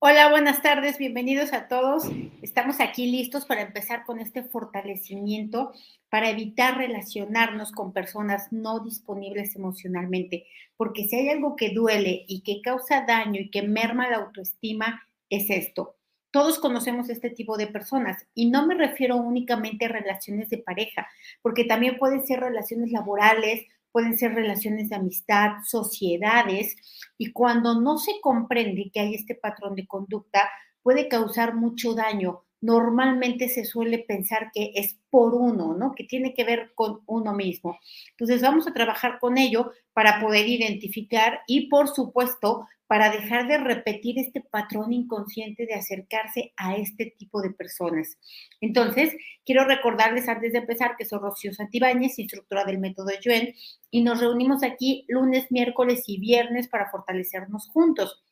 Hola, 0.00 0.30
buenas 0.30 0.62
tardes, 0.62 0.96
bienvenidos 0.96 1.52
a 1.52 1.66
todos. 1.66 2.04
Estamos 2.40 2.78
aquí 2.78 3.10
listos 3.10 3.46
para 3.46 3.62
empezar 3.62 4.04
con 4.04 4.20
este 4.20 4.44
fortalecimiento 4.44 5.72
para 6.08 6.30
evitar 6.30 6.76
relacionarnos 6.78 7.72
con 7.72 7.92
personas 7.92 8.52
no 8.52 8.78
disponibles 8.78 9.56
emocionalmente, 9.56 10.46
porque 10.76 11.08
si 11.08 11.16
hay 11.16 11.30
algo 11.30 11.56
que 11.56 11.70
duele 11.70 12.24
y 12.28 12.42
que 12.42 12.62
causa 12.62 13.06
daño 13.08 13.40
y 13.40 13.50
que 13.50 13.62
merma 13.62 14.08
la 14.08 14.18
autoestima, 14.18 15.02
es 15.30 15.50
esto. 15.50 15.96
Todos 16.30 16.60
conocemos 16.60 17.10
este 17.10 17.30
tipo 17.30 17.56
de 17.56 17.66
personas 17.66 18.24
y 18.34 18.50
no 18.50 18.68
me 18.68 18.76
refiero 18.76 19.16
únicamente 19.16 19.86
a 19.86 19.88
relaciones 19.88 20.48
de 20.48 20.58
pareja, 20.58 21.08
porque 21.42 21.64
también 21.64 21.98
pueden 21.98 22.24
ser 22.24 22.38
relaciones 22.38 22.92
laborales, 22.92 23.66
pueden 23.92 24.18
ser 24.18 24.34
relaciones 24.34 24.88
de 24.88 24.96
amistad, 24.96 25.52
sociedades, 25.64 26.76
y 27.16 27.32
cuando 27.32 27.80
no 27.80 27.98
se 27.98 28.20
comprende 28.20 28.90
que 28.92 29.00
hay 29.00 29.14
este 29.14 29.34
patrón 29.34 29.74
de 29.74 29.86
conducta, 29.86 30.48
puede 30.82 31.08
causar 31.08 31.54
mucho 31.54 31.94
daño. 31.94 32.44
Normalmente 32.60 33.48
se 33.48 33.64
suele 33.64 33.98
pensar 34.00 34.50
que 34.52 34.72
es 34.74 34.98
por 35.10 35.34
uno, 35.34 35.74
¿no? 35.74 35.94
Que 35.94 36.04
tiene 36.04 36.34
que 36.34 36.44
ver 36.44 36.72
con 36.74 37.00
uno 37.06 37.32
mismo. 37.32 37.78
Entonces 38.10 38.42
vamos 38.42 38.66
a 38.66 38.72
trabajar 38.72 39.18
con 39.20 39.38
ello 39.38 39.72
para 39.92 40.20
poder 40.20 40.48
identificar 40.48 41.40
y, 41.46 41.68
por 41.68 41.88
supuesto, 41.88 42.66
para 42.88 43.10
dejar 43.10 43.46
de 43.46 43.58
repetir 43.58 44.18
este 44.18 44.40
patrón 44.40 44.94
inconsciente 44.94 45.66
de 45.66 45.74
acercarse 45.74 46.54
a 46.56 46.74
este 46.74 47.14
tipo 47.18 47.42
de 47.42 47.50
personas. 47.50 48.16
Entonces, 48.62 49.14
quiero 49.44 49.64
recordarles 49.64 50.26
antes 50.26 50.52
de 50.52 50.60
empezar 50.60 50.96
que 50.96 51.04
soy 51.04 51.18
Rocío 51.18 51.52
Santibáñez, 51.52 52.18
instructora 52.18 52.64
del 52.64 52.78
método 52.78 53.10
Yuen, 53.20 53.54
y 53.90 54.02
nos 54.02 54.20
reunimos 54.20 54.62
aquí 54.62 55.04
lunes, 55.06 55.52
miércoles 55.52 56.04
y 56.06 56.18
viernes 56.18 56.68
para 56.68 56.90
fortalecernos 56.90 57.68
juntos 57.68 58.24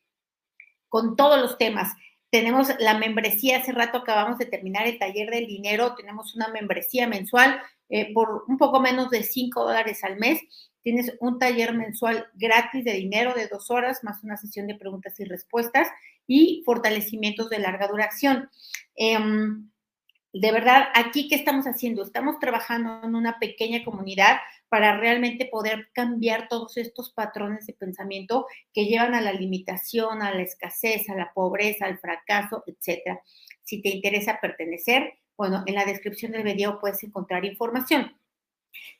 con 0.89 1.17
todos 1.17 1.39
los 1.39 1.59
temas. 1.59 1.93
Tenemos 2.31 2.69
la 2.79 2.99
membresía, 2.99 3.59
hace 3.59 3.73
rato 3.73 3.99
acabamos 3.99 4.39
de 4.39 4.47
terminar 4.47 4.87
el 4.87 4.99
taller 4.99 5.31
del 5.31 5.47
dinero, 5.47 5.95
tenemos 5.95 6.35
una 6.35 6.49
membresía 6.49 7.07
mensual 7.07 7.61
eh, 7.91 8.13
por 8.15 8.45
un 8.49 8.57
poco 8.57 8.81
menos 8.81 9.11
de 9.11 9.23
5 9.23 9.65
dólares 9.65 10.03
al 10.03 10.17
mes 10.17 10.41
Tienes 10.87 11.17
un 11.19 11.41
taller 11.41 11.75
mensual 11.75 12.29
gratis 12.35 12.85
de 12.85 12.93
dinero 12.93 13.35
de 13.35 13.49
dos 13.49 13.73
horas, 13.73 14.05
más 14.05 14.23
una 14.23 14.37
sesión 14.37 14.69
de 14.69 14.77
preguntas 14.77 15.19
y 15.19 15.25
respuestas 15.25 15.89
y 16.29 16.63
fortalecimientos 16.65 17.51
de 17.51 17.59
larga 17.59 17.89
duración. 17.89 18.49
Em, 18.95 19.69
de 20.33 20.53
verdad, 20.53 20.85
aquí, 20.95 21.27
¿qué 21.27 21.35
estamos 21.35 21.65
haciendo? 21.65 22.05
Estamos 22.05 22.39
trabajando 22.39 23.01
en 23.03 23.17
una 23.17 23.41
pequeña 23.41 23.83
comunidad 23.83 24.37
para 24.69 24.97
realmente 24.97 25.47
poder 25.47 25.89
cambiar 25.93 26.47
todos 26.47 26.77
estos 26.77 27.11
patrones 27.11 27.67
de 27.67 27.73
pensamiento 27.73 28.47
que 28.73 28.85
llevan 28.85 29.17
a 29.17 29.21
la 29.21 29.33
limitación, 29.33 30.23
a 30.23 30.33
la 30.33 30.43
escasez, 30.43 31.11
a 31.11 31.17
la 31.17 31.33
pobreza, 31.35 31.87
al 31.87 31.99
fracaso, 31.99 32.63
etcétera. 32.65 33.21
Si 33.65 33.83
te 33.83 33.89
interesa 33.89 34.39
pertenecer, 34.41 35.15
bueno, 35.37 35.65
en 35.67 35.75
la 35.75 35.85
descripción 35.85 36.31
del 36.31 36.45
video 36.45 36.79
puedes 36.79 37.03
encontrar 37.03 37.45
información. 37.45 38.17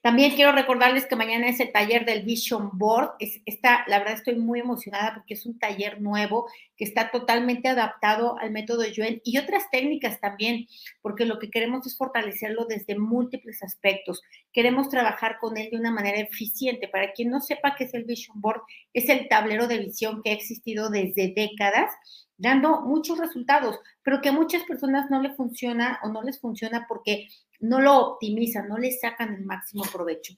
También 0.01 0.35
quiero 0.37 0.53
recordarles 0.53 1.07
que 1.07 1.17
mañana 1.17 1.49
es 1.49 1.59
el 1.59 1.73
taller 1.73 2.05
del 2.05 2.23
Vision 2.23 2.71
Board. 2.75 3.15
Es, 3.19 3.41
esta, 3.45 3.85
la 3.89 3.99
verdad 3.99 4.15
estoy 4.15 4.37
muy 4.37 4.61
emocionada 4.61 5.15
porque 5.15 5.35
es 5.35 5.47
un 5.47 5.59
taller 5.59 6.01
nuevo 6.01 6.49
que 6.77 6.85
está 6.85 7.11
totalmente 7.11 7.69
adaptado 7.69 8.39
al 8.39 8.53
método 8.53 8.85
Yuen 8.85 9.21
y 9.25 9.39
otras 9.39 9.69
técnicas 9.71 10.21
también, 10.21 10.69
porque 11.03 11.25
lo 11.25 11.39
que 11.39 11.51
queremos 11.51 11.87
es 11.87 11.97
fortalecerlo 11.97 12.67
desde 12.67 12.99
múltiples 12.99 13.63
aspectos. 13.63 14.23
Queremos 14.53 14.89
trabajar 14.89 15.39
con 15.41 15.57
él 15.57 15.71
de 15.71 15.79
una 15.79 15.91
manera 15.91 16.19
eficiente. 16.19 16.89
Para 16.89 17.13
quien 17.13 17.31
no 17.31 17.41
sepa 17.41 17.75
qué 17.75 17.85
es 17.85 17.95
el 17.95 18.05
Vision 18.05 18.41
Board, 18.41 18.63
es 18.93 19.09
el 19.09 19.29
tablero 19.29 19.67
de 19.67 19.79
visión 19.79 20.23
que 20.23 20.31
ha 20.31 20.35
existido 20.35 20.89
desde 20.91 21.33
décadas 21.35 21.91
dando 22.39 22.83
muchos 22.83 23.19
resultados, 23.19 23.79
pero 24.03 24.21
que 24.21 24.29
a 24.29 24.33
muchas 24.33 24.63
personas 24.65 25.11
no 25.11 25.21
le 25.23 25.35
funciona 25.35 25.99
o 26.03 26.09
no 26.09 26.23
les 26.23 26.41
funciona 26.41 26.87
porque 26.89 27.29
no 27.61 27.81
lo 27.81 27.99
optimizan, 27.99 28.69
no 28.69 28.79
le 28.79 28.93
sacan 28.93 29.35
el 29.35 29.45
máximo 29.45 29.85
provecho. 29.93 30.35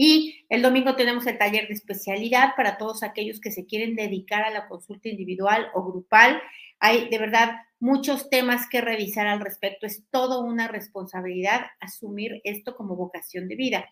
Y 0.00 0.46
el 0.48 0.62
domingo 0.62 0.94
tenemos 0.94 1.26
el 1.26 1.38
taller 1.38 1.66
de 1.66 1.74
especialidad 1.74 2.54
para 2.56 2.78
todos 2.78 3.02
aquellos 3.02 3.40
que 3.40 3.50
se 3.50 3.66
quieren 3.66 3.96
dedicar 3.96 4.44
a 4.44 4.50
la 4.50 4.68
consulta 4.68 5.08
individual 5.08 5.70
o 5.74 5.82
grupal. 5.82 6.40
Hay 6.78 7.08
de 7.08 7.18
verdad 7.18 7.50
muchos 7.80 8.30
temas 8.30 8.68
que 8.68 8.80
revisar 8.80 9.26
al 9.26 9.40
respecto. 9.40 9.86
Es 9.86 10.04
toda 10.10 10.38
una 10.38 10.68
responsabilidad 10.68 11.66
asumir 11.80 12.40
esto 12.44 12.76
como 12.76 12.94
vocación 12.94 13.48
de 13.48 13.56
vida. 13.56 13.86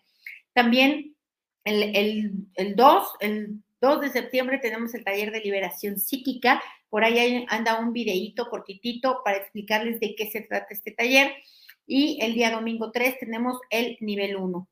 También 0.53 1.17
el, 1.65 1.95
el, 1.95 2.31
el 2.55 2.75
2, 2.77 3.09
el 3.19 3.61
2 3.81 4.01
de 4.01 4.09
septiembre 4.09 4.59
tenemos 4.59 4.93
el 4.93 5.03
taller 5.03 5.31
de 5.31 5.41
liberación 5.41 5.99
psíquica. 5.99 6.63
Por 6.89 7.03
ahí 7.03 7.45
anda 7.49 7.79
un 7.79 7.91
videíto 7.91 8.49
cortitito 8.49 9.21
para 9.25 9.37
explicarles 9.37 9.99
de 9.99 10.15
qué 10.15 10.31
se 10.31 10.39
trata 10.39 10.67
este 10.69 10.91
taller. 10.91 11.33
Y 11.87 12.19
el 12.21 12.33
día 12.33 12.51
domingo 12.51 12.91
3 12.91 13.17
tenemos 13.19 13.57
el 13.69 13.97
nivel 14.01 14.35
1. 14.35 14.67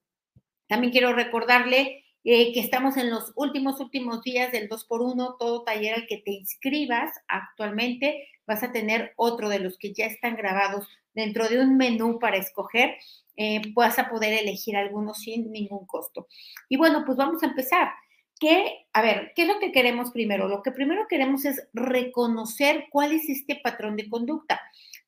También 0.67 0.91
quiero 0.91 1.13
recordarle 1.13 2.03
eh, 2.25 2.51
que 2.53 2.59
estamos 2.59 2.97
en 2.97 3.09
los 3.09 3.31
últimos, 3.35 3.79
últimos 3.79 4.21
días 4.21 4.51
del 4.51 4.67
2x1, 4.67 5.37
todo 5.39 5.63
taller 5.63 5.93
al 5.93 6.07
que 6.07 6.17
te 6.17 6.31
inscribas 6.31 7.11
actualmente, 7.27 8.27
vas 8.45 8.63
a 8.63 8.71
tener 8.71 9.13
otro 9.15 9.47
de 9.47 9.59
los 9.59 9.77
que 9.77 9.93
ya 9.93 10.07
están 10.07 10.35
grabados 10.35 10.87
dentro 11.13 11.47
de 11.47 11.59
un 11.59 11.77
menú 11.77 12.19
para 12.19 12.37
escoger, 12.37 12.95
eh, 13.37 13.61
vas 13.73 13.99
a 13.99 14.09
poder 14.09 14.33
elegir 14.33 14.75
alguno 14.75 15.13
sin 15.13 15.51
ningún 15.51 15.85
costo. 15.85 16.27
Y 16.67 16.77
bueno, 16.77 17.03
pues 17.05 17.17
vamos 17.17 17.43
a 17.43 17.47
empezar. 17.47 17.89
¿Qué, 18.37 18.87
a 18.91 19.01
ver, 19.01 19.31
¿qué 19.33 19.43
es 19.43 19.47
lo 19.47 19.59
que 19.59 19.71
queremos 19.71 20.11
primero? 20.11 20.49
Lo 20.49 20.61
que 20.61 20.71
primero 20.71 21.05
queremos 21.07 21.45
es 21.45 21.65
reconocer 21.73 22.87
cuál 22.89 23.13
es 23.13 23.29
este 23.29 23.55
patrón 23.55 23.95
de 23.95 24.09
conducta 24.09 24.59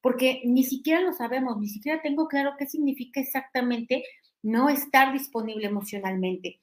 porque 0.01 0.41
ni 0.45 0.63
siquiera 0.63 1.01
lo 1.01 1.13
sabemos, 1.13 1.57
ni 1.59 1.67
siquiera 1.67 2.01
tengo 2.01 2.27
claro 2.27 2.55
qué 2.57 2.65
significa 2.65 3.19
exactamente 3.19 4.03
no 4.41 4.69
estar 4.69 5.13
disponible 5.13 5.67
emocionalmente. 5.67 6.59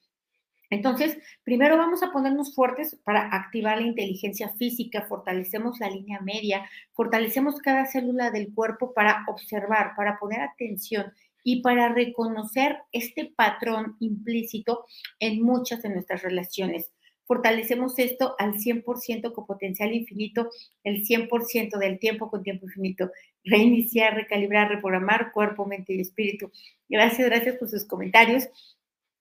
Entonces, 0.71 1.19
primero 1.45 1.77
vamos 1.77 2.03
a 2.03 2.11
ponernos 2.11 2.55
fuertes 2.55 2.97
para 3.05 3.29
activar 3.35 3.81
la 3.81 3.87
inteligencia 3.87 4.49
física, 4.55 5.07
fortalecemos 5.09 5.79
la 5.79 5.91
línea 5.91 6.21
media, 6.21 6.69
fortalecemos 6.95 7.61
cada 7.61 7.87
célula 7.87 8.31
del 8.31 8.53
cuerpo 8.53 8.93
para 8.95 9.25
observar, 9.29 9.93
para 9.97 10.19
poner 10.19 10.41
atención 10.41 11.13
y 11.45 11.61
para 11.61 11.91
reconocer 11.91 12.79
este 12.93 13.33
patrón 13.37 13.97
implícito 14.01 14.87
en 15.21 15.43
muchas 15.43 15.83
de 15.83 15.91
nuestras 15.91 16.23
relaciones 16.23 16.91
fortalecemos 17.27 17.99
esto 17.99 18.35
al 18.39 18.55
100% 18.55 19.33
con 19.33 19.47
potencial 19.47 19.93
infinito, 19.93 20.51
el 20.83 21.05
100% 21.05 21.79
del 21.79 21.99
tiempo 21.99 22.31
con 22.31 22.43
tiempo 22.43 22.67
infinito. 22.67 23.11
Reiniciar, 23.45 24.15
recalibrar, 24.15 24.69
reprogramar 24.69 25.33
cuerpo, 25.33 25.67
mente 25.67 25.95
y 25.95 26.01
espíritu. 26.01 26.51
Gracias, 26.89 27.29
gracias 27.29 27.57
por 27.57 27.69
sus 27.69 27.85
comentarios. 27.85 28.49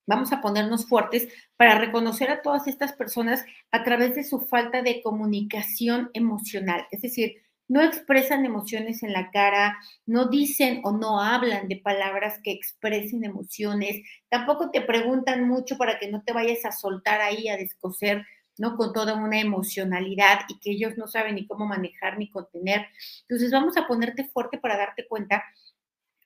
Vamos 0.06 0.32
a 0.32 0.42
ponernos 0.42 0.86
fuertes 0.86 1.28
para 1.56 1.78
reconocer 1.78 2.30
a 2.30 2.42
todas 2.42 2.66
estas 2.66 2.92
personas 2.92 3.44
a 3.70 3.84
través 3.84 4.14
de 4.14 4.24
su 4.24 4.40
falta 4.40 4.82
de 4.82 5.00
comunicación 5.02 6.10
emocional. 6.12 6.86
Es 6.90 7.00
decir, 7.00 7.43
no 7.68 7.82
expresan 7.82 8.44
emociones 8.44 9.02
en 9.02 9.12
la 9.12 9.30
cara, 9.30 9.78
no 10.06 10.26
dicen 10.26 10.80
o 10.84 10.92
no 10.92 11.20
hablan 11.20 11.68
de 11.68 11.76
palabras 11.76 12.40
que 12.42 12.52
expresen 12.52 13.24
emociones, 13.24 14.02
tampoco 14.28 14.70
te 14.70 14.82
preguntan 14.82 15.48
mucho 15.48 15.78
para 15.78 15.98
que 15.98 16.10
no 16.10 16.22
te 16.22 16.32
vayas 16.32 16.64
a 16.64 16.72
soltar 16.72 17.20
ahí, 17.20 17.48
a 17.48 17.56
descoser, 17.56 18.26
¿no? 18.58 18.76
Con 18.76 18.92
toda 18.92 19.14
una 19.14 19.40
emocionalidad 19.40 20.40
y 20.48 20.58
que 20.60 20.72
ellos 20.72 20.96
no 20.96 21.06
saben 21.06 21.36
ni 21.36 21.46
cómo 21.46 21.66
manejar 21.66 22.18
ni 22.18 22.30
contener. 22.30 22.86
Entonces 23.22 23.50
vamos 23.50 23.76
a 23.76 23.86
ponerte 23.86 24.24
fuerte 24.24 24.58
para 24.58 24.76
darte 24.76 25.06
cuenta 25.08 25.42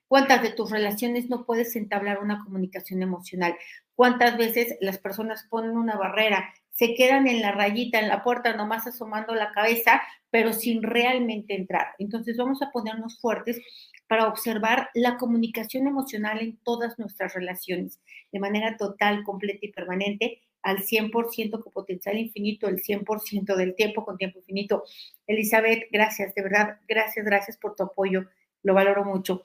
cuántas 0.08 0.42
de 0.42 0.50
tus 0.50 0.70
relaciones 0.70 1.28
no 1.28 1.44
puedes 1.44 1.76
entablar 1.76 2.18
una 2.18 2.42
comunicación 2.42 3.02
emocional, 3.02 3.56
cuántas 3.94 4.36
veces 4.36 4.76
las 4.80 4.98
personas 4.98 5.46
ponen 5.48 5.72
una 5.72 5.96
barrera 5.96 6.52
se 6.78 6.94
quedan 6.94 7.26
en 7.26 7.42
la 7.42 7.50
rayita, 7.50 7.98
en 7.98 8.06
la 8.06 8.22
puerta, 8.22 8.54
nomás 8.54 8.86
asomando 8.86 9.34
la 9.34 9.50
cabeza, 9.50 10.00
pero 10.30 10.52
sin 10.52 10.84
realmente 10.84 11.56
entrar. 11.56 11.88
Entonces 11.98 12.36
vamos 12.36 12.62
a 12.62 12.70
ponernos 12.70 13.18
fuertes 13.18 13.60
para 14.06 14.28
observar 14.28 14.88
la 14.94 15.16
comunicación 15.16 15.88
emocional 15.88 16.40
en 16.40 16.56
todas 16.58 16.96
nuestras 16.96 17.34
relaciones, 17.34 17.98
de 18.30 18.38
manera 18.38 18.76
total, 18.76 19.24
completa 19.24 19.58
y 19.62 19.72
permanente, 19.72 20.40
al 20.62 20.78
100% 20.78 21.60
con 21.60 21.72
potencial 21.72 22.16
infinito, 22.16 22.68
el 22.68 22.80
100% 22.80 23.56
del 23.56 23.74
tiempo 23.74 24.04
con 24.04 24.16
tiempo 24.16 24.38
infinito. 24.38 24.84
Elizabeth, 25.26 25.88
gracias, 25.90 26.32
de 26.36 26.42
verdad, 26.42 26.78
gracias, 26.86 27.26
gracias 27.26 27.56
por 27.56 27.74
tu 27.74 27.82
apoyo, 27.82 28.26
lo 28.62 28.74
valoro 28.74 29.04
mucho. 29.04 29.42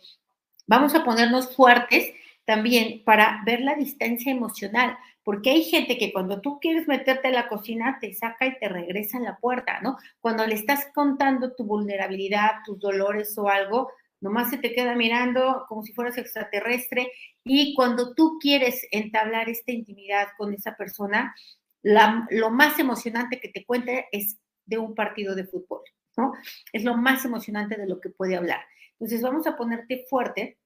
Vamos 0.68 0.94
a 0.94 1.04
ponernos 1.04 1.56
fuertes 1.56 2.14
también 2.46 3.04
para 3.06 3.42
ver 3.46 3.62
la 3.62 3.76
distancia 3.76 4.32
emocional, 4.32 4.98
porque 5.24 5.52
hay 5.52 5.64
gente 5.64 5.98
que 5.98 6.12
cuando 6.12 6.42
tú 6.42 6.60
quieres 6.60 6.88
meterte 6.88 7.30
en 7.30 7.36
la 7.36 7.48
cocina 7.48 7.98
te 8.02 8.14
saca 8.14 8.46
y 8.46 8.60
te 8.60 8.68
regresa 8.68 9.18
a 9.18 9.22
la 9.22 9.38
puerta, 9.38 9.80
¿no? 9.82 9.98
Cuando 10.20 10.46
le 10.46 10.56
estás 10.56 10.88
contando 10.94 11.54
tu 11.54 11.64
vulnerabilidad, 11.64 12.64
tus 12.66 12.80
dolores 12.80 13.38
o 13.38 13.48
algo, 13.48 13.92
nomás 14.20 14.50
se 14.50 14.58
te 14.58 14.74
queda 14.74 14.96
mirando 14.96 15.66
como 15.68 15.84
si 15.84 15.94
fueras 15.94 16.18
extraterrestre 16.18 17.12
y 17.44 17.74
cuando 17.76 18.14
tú 18.14 18.38
quieres 18.40 18.86
entablar 18.92 19.50
esta 19.50 19.72
intimidad 19.72 20.28
con 20.38 20.54
esa 20.54 20.76
persona, 20.76 21.34
lo 21.82 22.50
más 22.50 22.80
emocionante 22.80 23.40
que 23.40 23.50
te 23.50 23.66
cuenta 23.66 23.92
es 24.12 24.38
de 24.66 24.78
un 24.78 24.96
partido 24.96 25.36
de 25.36 25.46
fútbol. 25.46 25.82
¿no? 26.18 26.34
Es 26.72 26.84
lo 26.84 26.96
más 26.96 27.26
emocionante 27.26 27.76
de 27.76 27.88
lo 27.88 28.00
que 28.00 28.10
puede 28.10 28.36
hablar. 28.36 28.62
Entonces 28.94 29.22
vamos 29.22 29.48
a 29.48 29.58
ponerte 29.58 30.06
fuerte 30.10 30.58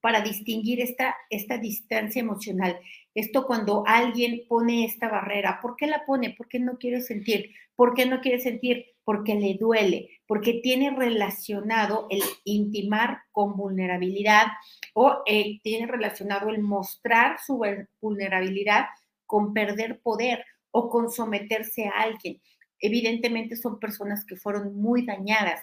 para 0.00 0.20
distinguir 0.20 0.80
esta, 0.80 1.16
esta 1.28 1.58
distancia 1.58 2.20
emocional. 2.20 2.78
Esto 3.14 3.46
cuando 3.46 3.84
alguien 3.86 4.42
pone 4.48 4.84
esta 4.84 5.08
barrera, 5.08 5.58
¿por 5.60 5.76
qué 5.76 5.86
la 5.86 6.04
pone? 6.06 6.34
Porque 6.36 6.58
no 6.58 6.78
quiere 6.78 7.00
sentir. 7.00 7.52
¿Por 7.76 7.94
qué 7.94 8.06
no 8.06 8.20
quiere 8.20 8.40
sentir? 8.40 8.86
Porque 9.04 9.34
le 9.34 9.54
duele, 9.54 10.20
porque 10.26 10.60
tiene 10.62 10.90
relacionado 10.90 12.06
el 12.10 12.22
intimar 12.44 13.22
con 13.32 13.56
vulnerabilidad 13.56 14.46
o 14.94 15.22
eh, 15.26 15.60
tiene 15.62 15.86
relacionado 15.86 16.50
el 16.50 16.60
mostrar 16.60 17.38
su 17.44 17.62
vulnerabilidad 18.00 18.86
con 19.26 19.52
perder 19.54 20.00
poder 20.00 20.44
o 20.70 20.90
con 20.90 21.10
someterse 21.10 21.86
a 21.86 22.02
alguien. 22.02 22.40
Evidentemente 22.78 23.56
son 23.56 23.78
personas 23.78 24.24
que 24.24 24.36
fueron 24.36 24.74
muy 24.76 25.04
dañadas 25.04 25.62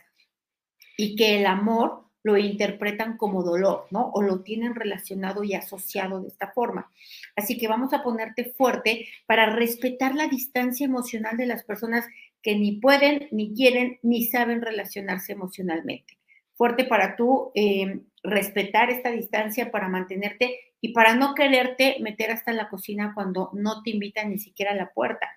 y 0.98 1.16
que 1.16 1.40
el 1.40 1.46
amor 1.46 2.07
lo 2.28 2.36
interpretan 2.36 3.16
como 3.16 3.42
dolor, 3.42 3.88
¿no? 3.90 4.12
O 4.14 4.22
lo 4.22 4.42
tienen 4.42 4.76
relacionado 4.76 5.46
y 5.46 5.54
asociado 5.54 6.22
de 6.22 6.28
esta 6.28 6.52
forma. 6.52 6.92
Así 7.38 7.58
que 7.58 7.70
vamos 7.70 7.94
a 7.94 8.04
ponerte 8.04 8.54
fuerte 8.58 9.08
para 9.26 9.56
respetar 9.56 10.14
la 10.14 10.28
distancia 10.28 10.86
emocional 10.86 11.38
de 11.38 11.46
las 11.46 11.64
personas 11.64 12.06
que 12.44 12.56
ni 12.56 12.74
pueden, 12.82 13.30
ni 13.32 13.54
quieren, 13.54 14.00
ni 14.04 14.26
saben 14.26 14.62
relacionarse 14.62 15.32
emocionalmente. 15.32 16.18
Fuerte 16.56 16.84
para 16.84 17.16
tú 17.16 17.54
eh, 17.56 18.02
respetar 18.24 18.90
esta 18.90 19.10
distancia, 19.10 19.72
para 19.72 19.88
mantenerte 19.88 20.60
y 20.82 20.90
para 20.92 21.16
no 21.16 21.34
quererte 21.34 21.96
meter 22.02 22.32
hasta 22.32 22.52
la 22.52 22.68
cocina 22.68 23.14
cuando 23.16 23.52
no 23.54 23.84
te 23.84 23.92
invitan 23.92 24.32
ni 24.32 24.38
siquiera 24.38 24.74
a 24.74 24.76
la 24.76 24.92
puerta. 24.92 25.30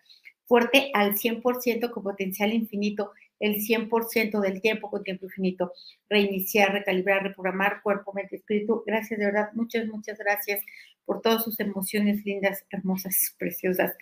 Fuerte 0.44 0.90
al 0.92 1.14
100% 1.14 1.92
con 1.92 2.02
potencial 2.02 2.52
infinito 2.52 3.12
el 3.40 3.56
100% 3.56 4.40
del 4.40 4.60
tiempo 4.60 4.90
con 4.90 5.02
tiempo 5.02 5.26
infinito. 5.26 5.72
Reiniciar, 6.08 6.72
recalibrar, 6.72 7.22
reprogramar 7.22 7.82
cuerpo, 7.82 8.12
mente, 8.12 8.36
espíritu. 8.36 8.84
Gracias, 8.86 9.18
de 9.18 9.26
verdad. 9.26 9.50
Muchas, 9.54 9.86
muchas 9.86 10.18
gracias 10.18 10.62
por 11.04 11.22
todas 11.22 11.42
sus 11.42 11.58
emociones 11.58 12.24
lindas, 12.24 12.64
hermosas, 12.70 13.34
preciosas. 13.38 13.96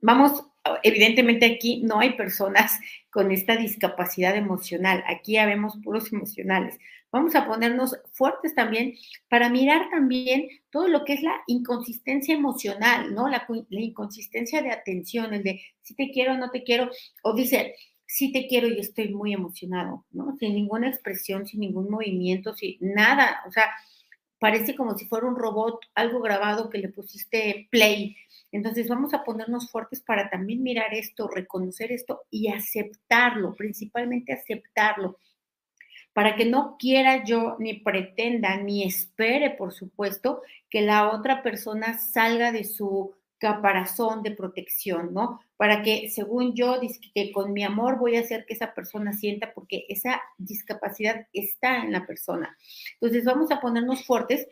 Vamos, 0.00 0.44
evidentemente 0.82 1.46
aquí 1.46 1.82
no 1.82 2.00
hay 2.00 2.14
personas 2.14 2.78
con 3.10 3.32
esta 3.32 3.56
discapacidad 3.56 4.36
emocional. 4.36 5.02
Aquí 5.06 5.32
ya 5.32 5.46
vemos 5.46 5.78
puros 5.82 6.12
emocionales. 6.12 6.78
Vamos 7.10 7.34
a 7.34 7.46
ponernos 7.46 7.96
fuertes 8.12 8.54
también 8.54 8.94
para 9.28 9.48
mirar 9.48 9.88
también 9.90 10.48
todo 10.70 10.88
lo 10.88 11.04
que 11.04 11.14
es 11.14 11.22
la 11.22 11.40
inconsistencia 11.46 12.34
emocional, 12.34 13.14
¿no? 13.14 13.28
La, 13.28 13.46
inconsistencia 13.70 14.60
de 14.60 14.70
atención, 14.70 15.32
el 15.32 15.42
de 15.42 15.62
si 15.80 15.94
te 15.94 16.10
quiero 16.10 16.34
o 16.34 16.36
no 16.36 16.50
te 16.50 16.62
quiero, 16.62 16.90
o 17.22 17.34
dice, 17.34 17.74
sí 18.08 18.32
te 18.32 18.48
quiero 18.48 18.66
y 18.66 18.80
estoy 18.80 19.10
muy 19.10 19.34
emocionado, 19.34 20.06
¿no? 20.10 20.34
Sin 20.38 20.54
ninguna 20.54 20.88
expresión, 20.88 21.46
sin 21.46 21.60
ningún 21.60 21.90
movimiento, 21.90 22.54
sin 22.54 22.78
nada, 22.80 23.42
o 23.46 23.52
sea, 23.52 23.70
parece 24.38 24.74
como 24.74 24.96
si 24.96 25.06
fuera 25.06 25.26
un 25.26 25.36
robot, 25.36 25.80
algo 25.94 26.20
grabado 26.20 26.70
que 26.70 26.78
le 26.78 26.88
pusiste 26.88 27.68
play. 27.70 28.16
Entonces 28.50 28.88
vamos 28.88 29.12
a 29.12 29.24
ponernos 29.24 29.70
fuertes 29.70 30.00
para 30.00 30.30
también 30.30 30.62
mirar 30.62 30.94
esto, 30.94 31.28
reconocer 31.28 31.92
esto 31.92 32.22
y 32.30 32.48
aceptarlo, 32.48 33.54
principalmente 33.54 34.32
aceptarlo, 34.32 35.18
para 36.14 36.34
que 36.34 36.46
no 36.46 36.76
quiera 36.78 37.24
yo 37.24 37.56
ni 37.58 37.74
pretenda 37.74 38.56
ni 38.56 38.84
espere, 38.84 39.50
por 39.50 39.74
supuesto, 39.74 40.40
que 40.70 40.80
la 40.80 41.10
otra 41.10 41.42
persona 41.42 41.98
salga 41.98 42.52
de 42.52 42.64
su 42.64 43.17
caparazón 43.38 44.22
de 44.22 44.32
protección, 44.32 45.14
¿no? 45.14 45.40
Para 45.56 45.82
que, 45.82 46.10
según 46.10 46.54
yo, 46.54 46.78
que 47.14 47.32
con 47.32 47.52
mi 47.52 47.64
amor 47.64 47.98
voy 47.98 48.16
a 48.16 48.20
hacer 48.20 48.44
que 48.46 48.54
esa 48.54 48.74
persona 48.74 49.12
sienta, 49.12 49.52
porque 49.54 49.86
esa 49.88 50.20
discapacidad 50.36 51.26
está 51.32 51.78
en 51.78 51.92
la 51.92 52.06
persona. 52.06 52.56
Entonces, 52.94 53.24
vamos 53.24 53.50
a 53.50 53.60
ponernos 53.60 54.04
fuertes 54.04 54.46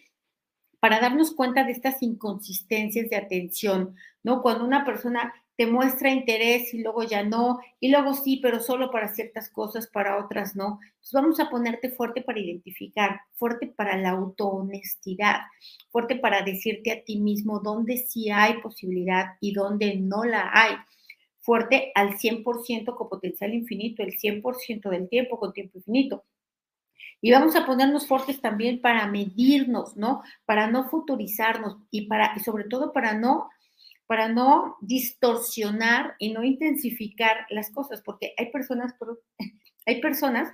para 0.81 1.01
darnos 1.01 1.35
cuenta 1.35 1.65
de 1.65 1.73
estas 1.73 2.03
inconsistencias 2.03 3.11
de 3.11 3.17
atención, 3.17 3.97
¿no? 4.23 4.43
Cuando 4.43 4.65
una 4.65 4.85
persona 4.85 5.35
te 5.57 5.67
muestra 5.67 6.11
interés 6.11 6.75
y 6.75 6.83
luego 6.83 7.03
ya 7.03 7.23
no, 7.23 7.59
y 7.81 7.91
luego 7.91 8.13
sí, 8.13 8.39
pero 8.43 8.61
solo 8.61 8.91
para 8.91 9.09
ciertas 9.15 9.49
cosas, 9.49 9.87
para 9.87 10.23
otras 10.23 10.55
no. 10.55 10.79
Vamos 11.13 11.41
a 11.41 11.49
ponerte 11.49 11.91
fuerte 11.91 12.21
para 12.21 12.41
identificar, 12.41 13.21
fuerte 13.35 13.67
para 13.67 13.97
la 13.97 14.11
autohonestidad, 14.11 15.41
fuerte 15.89 16.17
para 16.17 16.43
decirte 16.43 16.93
a 16.93 17.03
ti 17.03 17.19
mismo 17.19 17.61
dónde 17.61 17.97
sí 17.97 18.31
hay 18.31 18.61
posibilidad 18.61 19.37
y 19.41 19.55
dónde 19.55 19.97
no 19.97 20.25
la 20.25 20.51
hay. 20.53 20.77
Fuerte 21.41 21.91
al 21.95 22.19
100% 22.19 22.95
con 22.95 23.09
potencial 23.09 23.55
infinito, 23.55 24.03
el 24.03 24.19
100% 24.19 24.91
del 24.91 25.09
tiempo 25.09 25.39
con 25.39 25.53
tiempo 25.53 25.79
infinito. 25.79 26.25
Y 27.23 27.31
vamos 27.31 27.57
a 27.57 27.65
ponernos 27.65 28.07
fuertes 28.07 28.43
también 28.43 28.83
para 28.83 29.07
medirnos, 29.07 29.97
¿no? 29.97 30.23
Para 30.45 30.67
no 30.71 30.89
futurizarnos 30.91 31.79
y 31.91 32.09
para 32.09 32.35
y 32.37 32.41
sobre 32.41 32.65
todo 32.65 32.93
para 32.93 33.15
no 33.15 33.49
para 34.07 34.29
no 34.29 34.77
distorsionar 34.81 36.15
y 36.19 36.33
no 36.33 36.45
intensificar 36.45 37.47
las 37.51 37.71
cosas, 37.71 38.03
porque 38.03 38.35
hay 38.37 38.51
personas, 38.51 38.95
hay 39.87 40.01
personas 40.01 40.53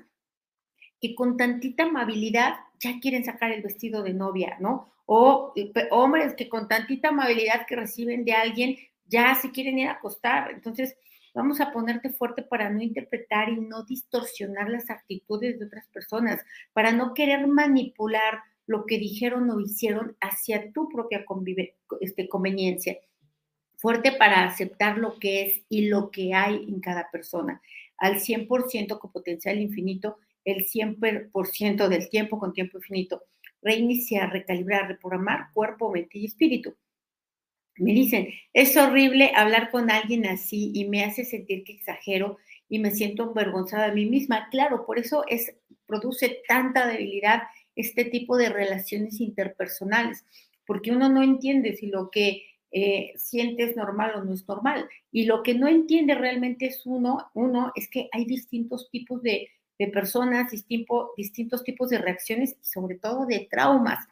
que 1.00 1.14
con 1.14 1.36
tantita 1.36 1.84
amabilidad 1.84 2.54
ya 2.78 2.98
quieren 3.00 3.24
sacar 3.24 3.52
el 3.52 3.62
vestido 3.62 4.02
de 4.02 4.14
novia, 4.14 4.56
¿no? 4.60 4.92
O 5.06 5.52
eh, 5.56 5.72
hombres 5.90 6.34
que 6.34 6.48
con 6.48 6.68
tantita 6.68 7.08
amabilidad 7.08 7.66
que 7.66 7.76
reciben 7.76 8.24
de 8.24 8.32
alguien 8.32 8.76
ya 9.06 9.34
se 9.34 9.50
quieren 9.50 9.78
ir 9.78 9.88
a 9.88 9.92
acostar. 9.92 10.52
Entonces, 10.52 10.96
vamos 11.34 11.60
a 11.60 11.72
ponerte 11.72 12.10
fuerte 12.10 12.42
para 12.42 12.70
no 12.70 12.80
interpretar 12.80 13.48
y 13.48 13.60
no 13.60 13.84
distorsionar 13.84 14.70
las 14.70 14.90
actitudes 14.90 15.58
de 15.58 15.66
otras 15.66 15.88
personas, 15.88 16.40
para 16.72 16.92
no 16.92 17.14
querer 17.14 17.46
manipular 17.46 18.40
lo 18.66 18.86
que 18.86 18.98
dijeron 18.98 19.50
o 19.50 19.60
hicieron 19.60 20.16
hacia 20.20 20.72
tu 20.72 20.88
propia 20.88 21.24
este, 22.00 22.28
conveniencia 22.28 22.96
fuerte 23.82 24.12
para 24.12 24.44
aceptar 24.44 24.96
lo 24.96 25.18
que 25.18 25.42
es 25.42 25.64
y 25.68 25.88
lo 25.88 26.12
que 26.12 26.32
hay 26.34 26.54
en 26.68 26.80
cada 26.80 27.10
persona, 27.10 27.60
al 27.98 28.20
100% 28.20 29.00
con 29.00 29.10
potencial 29.10 29.60
infinito, 29.60 30.18
el 30.44 30.64
100% 30.64 31.88
del 31.88 32.08
tiempo 32.08 32.38
con 32.38 32.52
tiempo 32.52 32.78
infinito, 32.78 33.24
reiniciar, 33.60 34.32
recalibrar, 34.32 34.86
reprogramar 34.86 35.52
cuerpo, 35.52 35.90
mente 35.90 36.18
y 36.18 36.26
espíritu. 36.26 36.76
Me 37.76 37.92
dicen, 37.92 38.28
es 38.52 38.76
horrible 38.76 39.32
hablar 39.34 39.72
con 39.72 39.90
alguien 39.90 40.26
así 40.26 40.70
y 40.74 40.84
me 40.88 41.04
hace 41.04 41.24
sentir 41.24 41.64
que 41.64 41.72
exagero 41.72 42.38
y 42.68 42.78
me 42.78 42.92
siento 42.92 43.24
avergonzada 43.24 43.86
a 43.86 43.94
mí 43.94 44.06
misma. 44.06 44.48
Claro, 44.50 44.86
por 44.86 45.00
eso 45.00 45.24
es, 45.26 45.56
produce 45.86 46.40
tanta 46.46 46.86
debilidad 46.86 47.42
este 47.74 48.04
tipo 48.04 48.36
de 48.36 48.48
relaciones 48.48 49.20
interpersonales, 49.20 50.24
porque 50.66 50.92
uno 50.92 51.08
no 51.08 51.22
entiende 51.22 51.74
si 51.74 51.86
lo 51.86 52.10
que 52.10 52.44
eh, 52.74 53.12
sientes 53.16 53.76
normal 53.76 54.12
o 54.16 54.24
no 54.24 54.32
es 54.32 54.48
normal. 54.48 54.88
Y 55.10 55.26
lo 55.26 55.42
que 55.42 55.54
no 55.54 55.68
entiende 55.68 56.14
realmente 56.14 56.66
es 56.66 56.86
uno, 56.86 57.30
uno 57.34 57.70
es 57.74 57.88
que 57.88 58.08
hay 58.12 58.24
distintos 58.24 58.88
tipos 58.90 59.22
de, 59.22 59.50
personas, 59.92 60.52
distintos 61.16 61.64
tipos 61.64 61.90
de 61.90 61.98
reacciones 61.98 62.56
y 62.60 62.64
sobre 62.64 62.94
todo 62.94 63.26
de 63.26 63.48
traumas. 63.50 64.06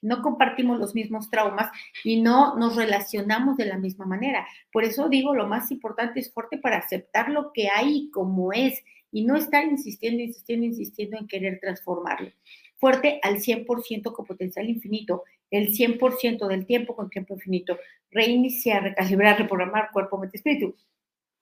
No 0.00 0.22
compartimos 0.22 0.78
los 0.78 0.94
mismos 0.94 1.30
traumas 1.30 1.70
y 2.04 2.22
no 2.22 2.56
nos 2.56 2.76
relacionamos 2.76 3.56
de 3.56 3.66
la 3.66 3.76
misma 3.76 4.06
manera. 4.06 4.46
Por 4.72 4.84
eso 4.84 5.08
digo, 5.08 5.34
lo 5.34 5.48
más 5.48 5.70
importante 5.72 6.20
es 6.20 6.32
fuerte 6.32 6.58
para 6.58 6.78
aceptar 6.78 7.28
lo 7.28 7.52
que 7.52 7.68
hay 7.68 8.08
como 8.10 8.52
es 8.52 8.82
y 9.10 9.24
no 9.24 9.36
estar 9.36 9.64
insistiendo, 9.64 10.22
insistiendo, 10.22 10.66
insistiendo 10.66 11.18
en 11.18 11.26
querer 11.26 11.58
transformarlo. 11.60 12.30
Fuerte 12.78 13.20
al 13.22 13.40
100% 13.40 14.12
con 14.12 14.26
potencial 14.26 14.68
infinito 14.68 15.24
el 15.50 15.72
100% 15.72 16.46
del 16.48 16.66
tiempo 16.66 16.94
con 16.96 17.10
tiempo 17.10 17.34
infinito, 17.34 17.78
reiniciar, 18.10 18.82
recalibrar, 18.82 19.38
reprogramar 19.38 19.90
cuerpo, 19.92 20.18
mente, 20.18 20.36
espíritu. 20.38 20.74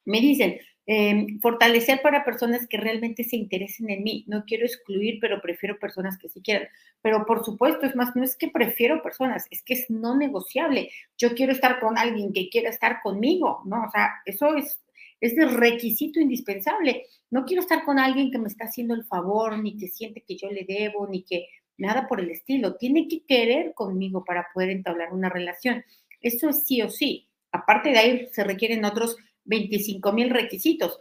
Me 0.05 0.21
dicen, 0.21 0.59
em, 0.87 1.41
fortalecer 1.41 2.03
para 2.03 2.25
personas 2.25 2.67
que 2.69 2.77
realmente 2.77 3.25
se 3.25 3.37
interesen 3.37 3.91
en 3.91 4.03
mí. 4.03 4.25
No 4.29 4.45
quiero 4.45 4.67
excluir, 4.67 5.19
pero 5.21 5.41
prefiero 5.41 5.79
personas 5.79 6.19
que 6.19 6.29
sí 6.29 6.43
quieran. 6.43 6.69
Pero 7.03 7.25
por 7.27 7.45
supuesto, 7.45 7.87
es 7.87 7.97
más, 7.97 8.15
no 8.17 8.23
es 8.25 8.37
que 8.37 8.49
prefiero 8.49 9.03
personas, 9.03 9.47
es 9.51 9.63
que 9.63 9.75
es 9.75 9.91
no 9.91 10.17
negociable. 10.17 10.91
Yo 11.19 11.35
quiero 11.35 11.53
estar 11.53 11.81
con 11.81 11.97
alguien 11.99 12.33
que 12.33 12.51
quiera 12.51 12.69
estar 12.71 13.01
conmigo, 13.03 13.63
¿no? 13.65 13.85
O 13.85 13.91
sea, 13.91 14.11
eso 14.27 14.55
es, 14.57 14.79
es 15.25 15.35
de 15.35 15.47
requisito 15.47 16.21
indispensable. 16.21 17.07
No 17.31 17.47
quiero 17.47 17.63
estar 17.63 17.83
con 17.83 17.99
alguien 17.99 18.31
que 18.31 18.39
me 18.39 18.49
está 18.49 18.65
haciendo 18.65 18.95
el 18.95 19.07
favor, 19.07 19.59
ni 19.59 19.75
que 19.75 19.89
siente 19.89 20.21
que 20.21 20.37
yo 20.37 20.51
le 20.51 20.67
debo, 20.69 21.09
ni 21.09 21.23
que 21.23 21.49
nada 21.79 22.07
por 22.07 22.21
el 22.21 22.31
estilo. 22.31 22.77
Tiene 22.77 23.09
que 23.09 23.25
querer 23.25 23.73
conmigo 23.73 24.23
para 24.23 24.49
poder 24.53 24.69
entablar 24.69 25.15
una 25.15 25.31
relación. 25.31 25.83
Eso 26.21 26.51
es 26.51 26.67
sí 26.67 26.83
o 26.83 26.91
sí. 26.91 27.27
Aparte 27.53 27.89
de 27.89 27.99
ahí 27.99 28.29
se 28.33 28.45
requieren 28.45 28.85
otros 28.85 29.17
25 29.45 30.13
mil 30.13 30.29
requisitos. 30.29 31.01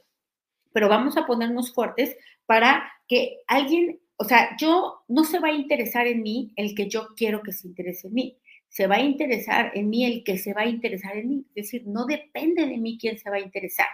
Pero 0.71 0.87
vamos 0.87 1.17
a 1.17 1.25
ponernos 1.25 1.73
fuertes 1.73 2.15
para 2.45 2.93
que 3.09 3.41
alguien, 3.47 3.99
o 4.15 4.23
sea, 4.23 4.55
yo 4.57 5.03
no 5.09 5.25
se 5.25 5.39
va 5.39 5.49
a 5.49 5.53
interesar 5.53 6.07
en 6.07 6.21
mí 6.21 6.53
el 6.55 6.75
que 6.75 6.87
yo 6.87 7.09
quiero 7.17 7.43
que 7.43 7.51
se 7.51 7.67
interese 7.67 8.07
en 8.07 8.13
mí. 8.13 8.37
Se 8.69 8.87
va 8.87 8.95
a 8.95 9.01
interesar 9.01 9.73
en 9.75 9.89
mí 9.89 10.05
el 10.05 10.23
que 10.23 10.37
se 10.37 10.53
va 10.53 10.61
a 10.61 10.67
interesar 10.67 11.17
en 11.17 11.27
mí. 11.27 11.45
Es 11.55 11.65
decir, 11.65 11.83
no 11.85 12.05
depende 12.05 12.65
de 12.65 12.77
mí 12.77 12.97
quién 12.97 13.19
se 13.19 13.29
va 13.29 13.35
a 13.35 13.41
interesar. 13.41 13.87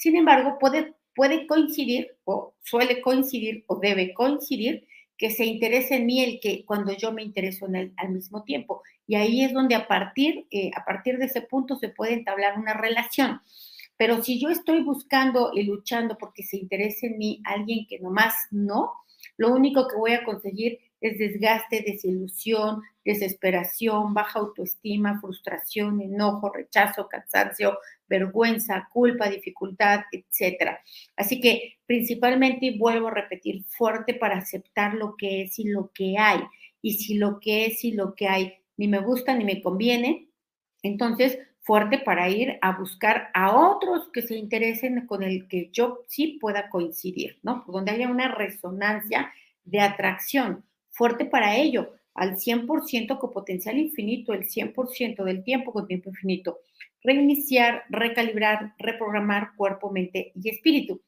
Sin 0.00 0.16
embargo, 0.16 0.56
puede 0.58 0.94
puede 1.14 1.46
coincidir 1.46 2.16
o 2.24 2.54
suele 2.62 3.02
coincidir 3.02 3.64
o 3.66 3.76
debe 3.76 4.14
coincidir 4.14 4.86
que 5.18 5.30
se 5.30 5.44
interese 5.44 5.96
en 5.96 6.06
mí 6.06 6.22
el 6.22 6.40
que 6.40 6.64
cuando 6.64 6.96
yo 6.96 7.12
me 7.12 7.22
intereso 7.22 7.66
en 7.66 7.76
él 7.76 7.92
al 7.98 8.10
mismo 8.10 8.42
tiempo. 8.42 8.82
Y 9.06 9.16
ahí 9.16 9.44
es 9.44 9.52
donde 9.52 9.74
a 9.74 9.86
partir, 9.86 10.46
eh, 10.50 10.70
a 10.74 10.84
partir 10.84 11.18
de 11.18 11.26
ese 11.26 11.42
punto 11.42 11.76
se 11.76 11.90
puede 11.90 12.14
entablar 12.14 12.58
una 12.58 12.72
relación. 12.72 13.42
Pero 13.98 14.22
si 14.22 14.40
yo 14.40 14.48
estoy 14.48 14.82
buscando 14.82 15.50
y 15.52 15.64
luchando 15.64 16.16
porque 16.16 16.42
se 16.42 16.56
interese 16.56 17.08
en 17.08 17.18
mí 17.18 17.42
alguien 17.44 17.86
que 17.86 17.98
nomás 17.98 18.34
no, 18.50 18.94
lo 19.36 19.52
único 19.52 19.88
que 19.88 19.96
voy 19.96 20.12
a 20.12 20.24
conseguir 20.24 20.78
es 21.02 21.18
desgaste, 21.18 21.82
desilusión, 21.86 22.82
desesperación, 23.04 24.14
baja 24.14 24.38
autoestima, 24.38 25.20
frustración, 25.20 26.00
enojo, 26.00 26.50
rechazo, 26.50 27.08
cansancio, 27.08 27.78
vergüenza, 28.10 28.88
culpa, 28.92 29.30
dificultad, 29.30 30.00
etcétera. 30.12 30.80
Así 31.16 31.40
que 31.40 31.78
principalmente 31.86 32.76
vuelvo 32.76 33.08
a 33.08 33.14
repetir 33.14 33.64
fuerte 33.64 34.12
para 34.12 34.36
aceptar 34.36 34.94
lo 34.94 35.16
que 35.16 35.42
es 35.42 35.58
y 35.58 35.64
lo 35.64 35.90
que 35.94 36.18
hay. 36.18 36.40
Y 36.82 36.94
si 36.94 37.14
lo 37.14 37.40
que 37.40 37.66
es 37.66 37.84
y 37.84 37.92
lo 37.92 38.14
que 38.14 38.28
hay 38.28 38.54
ni 38.76 38.88
me 38.88 38.98
gusta 38.98 39.34
ni 39.34 39.44
me 39.44 39.62
conviene, 39.62 40.28
entonces 40.82 41.38
fuerte 41.60 41.98
para 41.98 42.28
ir 42.28 42.58
a 42.62 42.76
buscar 42.76 43.28
a 43.34 43.56
otros 43.56 44.08
que 44.12 44.22
se 44.22 44.36
interesen 44.36 45.06
con 45.06 45.22
el 45.22 45.46
que 45.46 45.70
yo 45.72 46.04
sí 46.08 46.38
pueda 46.40 46.68
coincidir, 46.68 47.38
¿no? 47.42 47.64
Donde 47.68 47.92
haya 47.92 48.08
una 48.08 48.34
resonancia 48.34 49.32
de 49.64 49.80
atracción 49.80 50.64
fuerte 50.90 51.26
para 51.26 51.56
ello, 51.56 51.94
al 52.14 52.36
100% 52.36 53.18
con 53.18 53.30
potencial 53.30 53.78
infinito, 53.78 54.32
el 54.32 54.46
100% 54.46 55.24
del 55.24 55.44
tiempo 55.44 55.72
con 55.72 55.86
tiempo 55.86 56.10
infinito. 56.10 56.60
Reiniciar, 57.02 57.84
recalibrar, 57.88 58.74
reprogramar 58.78 59.54
cuerpo, 59.56 59.90
mente 59.90 60.32
y 60.34 60.50
espíritu. 60.50 61.02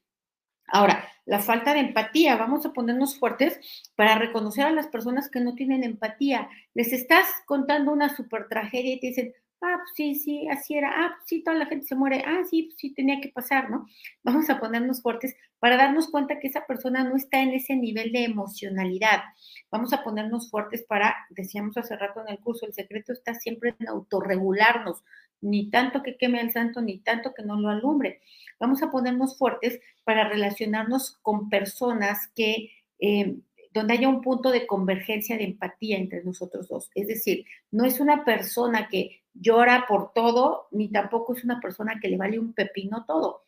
Ahora, 0.67 1.07
la 1.27 1.41
falta 1.41 1.75
de 1.75 1.81
empatía, 1.81 2.37
vamos 2.37 2.65
a 2.65 2.73
ponernos 2.73 3.19
fuertes 3.19 3.61
para 3.95 4.15
reconocer 4.15 4.65
a 4.65 4.71
las 4.71 4.87
personas 4.87 5.29
que 5.29 5.41
no 5.41 5.55
tienen 5.55 5.85
empatía. 5.85 6.49
Les 6.73 6.93
estás 6.93 7.27
contando 7.47 7.93
una 7.93 8.15
super 8.17 8.49
tragedia 8.49 8.95
y 8.95 9.01
te 9.01 9.09
dicen, 9.09 9.35
ah, 9.62 9.76
pues 9.78 9.90
sí, 9.95 10.14
sí, 10.14 10.49
así 10.49 10.75
era, 10.75 10.90
ah, 10.92 11.14
pues 11.16 11.28
sí, 11.28 11.42
toda 11.42 11.57
la 11.57 11.66
gente 11.66 11.87
se 11.87 11.95
muere, 11.95 12.23
ah, 12.26 12.42
sí, 12.49 12.64
pues 12.64 12.76
sí, 12.78 12.95
tenía 12.95 13.21
que 13.21 13.28
pasar, 13.28 13.71
¿no? 13.71 13.87
Vamos 14.23 14.50
a 14.50 14.59
ponernos 14.59 15.02
fuertes 15.02 15.35
para 15.59 15.76
darnos 15.76 16.11
cuenta 16.11 16.40
que 16.40 16.49
esa 16.49 16.66
persona 16.66 17.04
no 17.04 17.16
está 17.16 17.40
en 17.40 17.50
ese 17.50 17.76
nivel 17.76 18.12
de 18.12 18.25
emocionalidad. 18.25 19.23
Vamos 19.71 19.92
a 19.92 20.02
ponernos 20.02 20.50
fuertes 20.50 20.83
para, 20.83 21.14
decíamos 21.31 21.76
hace 21.76 21.97
rato 21.97 22.21
en 22.21 22.28
el 22.28 22.40
curso, 22.40 22.66
el 22.66 22.75
secreto 22.75 23.12
está 23.12 23.35
siempre 23.35 23.75
en 23.78 23.88
autorregularnos, 23.88 25.04
ni 25.40 25.71
tanto 25.71 26.02
que 26.02 26.16
queme 26.16 26.40
al 26.40 26.52
santo, 26.52 26.83
ni 26.83 26.99
tanto 26.99 27.33
que 27.33 27.42
no 27.42 27.61
lo 27.61 27.69
alumbre. 27.69 28.21
Vamos 28.59 28.83
a 28.83 28.90
ponernos 28.90 29.38
fuertes 29.38 29.81
para 30.04 30.28
relacionarnos 30.28 31.19
con 31.23 31.49
personas 31.49 32.28
que... 32.35 32.71
Eh, 32.99 33.37
donde 33.75 33.95
haya 33.95 34.07
un 34.07 34.21
punto 34.21 34.50
de 34.50 34.66
convergencia 34.66 35.38
de 35.38 35.45
empatía 35.45 35.97
entre 35.97 36.23
nosotros 36.23 36.69
dos. 36.69 36.90
Es 36.95 37.07
decir, 37.07 37.47
no 37.71 37.87
es 37.87 38.00
una 38.00 38.23
persona 38.23 38.87
que 38.87 39.22
llora 39.35 39.87
por 39.89 40.12
todo, 40.12 40.69
ni 40.71 40.91
tampoco 40.91 41.35
es 41.35 41.45
una 41.45 41.61
persona 41.61 41.99
que 42.01 42.09
le 42.09 42.17
vale 42.17 42.39
un 42.39 42.53
pepino 42.53 43.05
todo. 43.07 43.45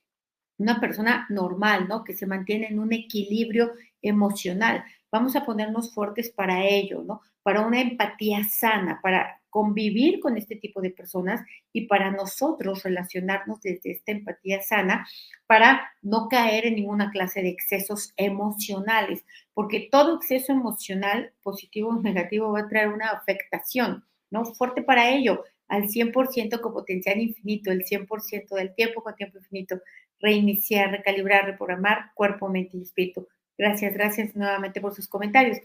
Una 0.58 0.80
persona 0.80 1.26
normal, 1.30 1.88
¿no? 1.88 2.04
Que 2.04 2.14
se 2.14 2.26
mantiene 2.26 2.68
en 2.68 2.78
un 2.78 2.92
equilibrio 2.92 3.72
emocional. 4.02 4.84
Vamos 5.10 5.36
a 5.36 5.44
ponernos 5.44 5.92
fuertes 5.92 6.30
para 6.30 6.64
ello, 6.64 7.02
¿no? 7.02 7.20
Para 7.42 7.60
una 7.60 7.80
empatía 7.80 8.44
sana, 8.44 9.00
para 9.02 9.40
convivir 9.54 10.18
con 10.18 10.36
este 10.36 10.56
tipo 10.56 10.80
de 10.80 10.90
personas 10.90 11.40
y 11.72 11.86
para 11.86 12.10
nosotros 12.10 12.82
relacionarnos 12.82 13.60
desde 13.60 13.92
esta 13.92 14.10
empatía 14.10 14.60
sana 14.60 15.06
para 15.46 15.92
no 16.02 16.28
caer 16.28 16.66
en 16.66 16.74
ninguna 16.74 17.12
clase 17.12 17.40
de 17.40 17.50
excesos 17.50 18.12
emocionales, 18.16 19.24
porque 19.52 19.88
todo 19.92 20.16
exceso 20.16 20.50
emocional, 20.50 21.32
positivo 21.40 21.90
o 21.90 22.02
negativo, 22.02 22.50
va 22.50 22.62
a 22.62 22.68
traer 22.68 22.88
una 22.88 23.10
afectación, 23.10 24.04
¿no? 24.28 24.44
Fuerte 24.44 24.82
para 24.82 25.10
ello, 25.10 25.44
al 25.68 25.88
100% 25.88 26.60
con 26.60 26.72
potencial 26.72 27.20
infinito, 27.20 27.70
el 27.70 27.84
100% 27.84 28.54
del 28.54 28.74
tiempo 28.74 29.02
con 29.02 29.14
tiempo 29.14 29.38
infinito, 29.38 29.80
reiniciar, 30.20 30.90
recalibrar, 30.90 31.46
reprogramar 31.46 32.12
cuerpo, 32.14 32.48
mente 32.48 32.76
y 32.76 32.82
espíritu. 32.82 33.28
Gracias, 33.56 33.94
gracias 33.94 34.34
nuevamente 34.34 34.80
por 34.80 34.94
sus 34.94 35.08
comentarios. 35.08 35.58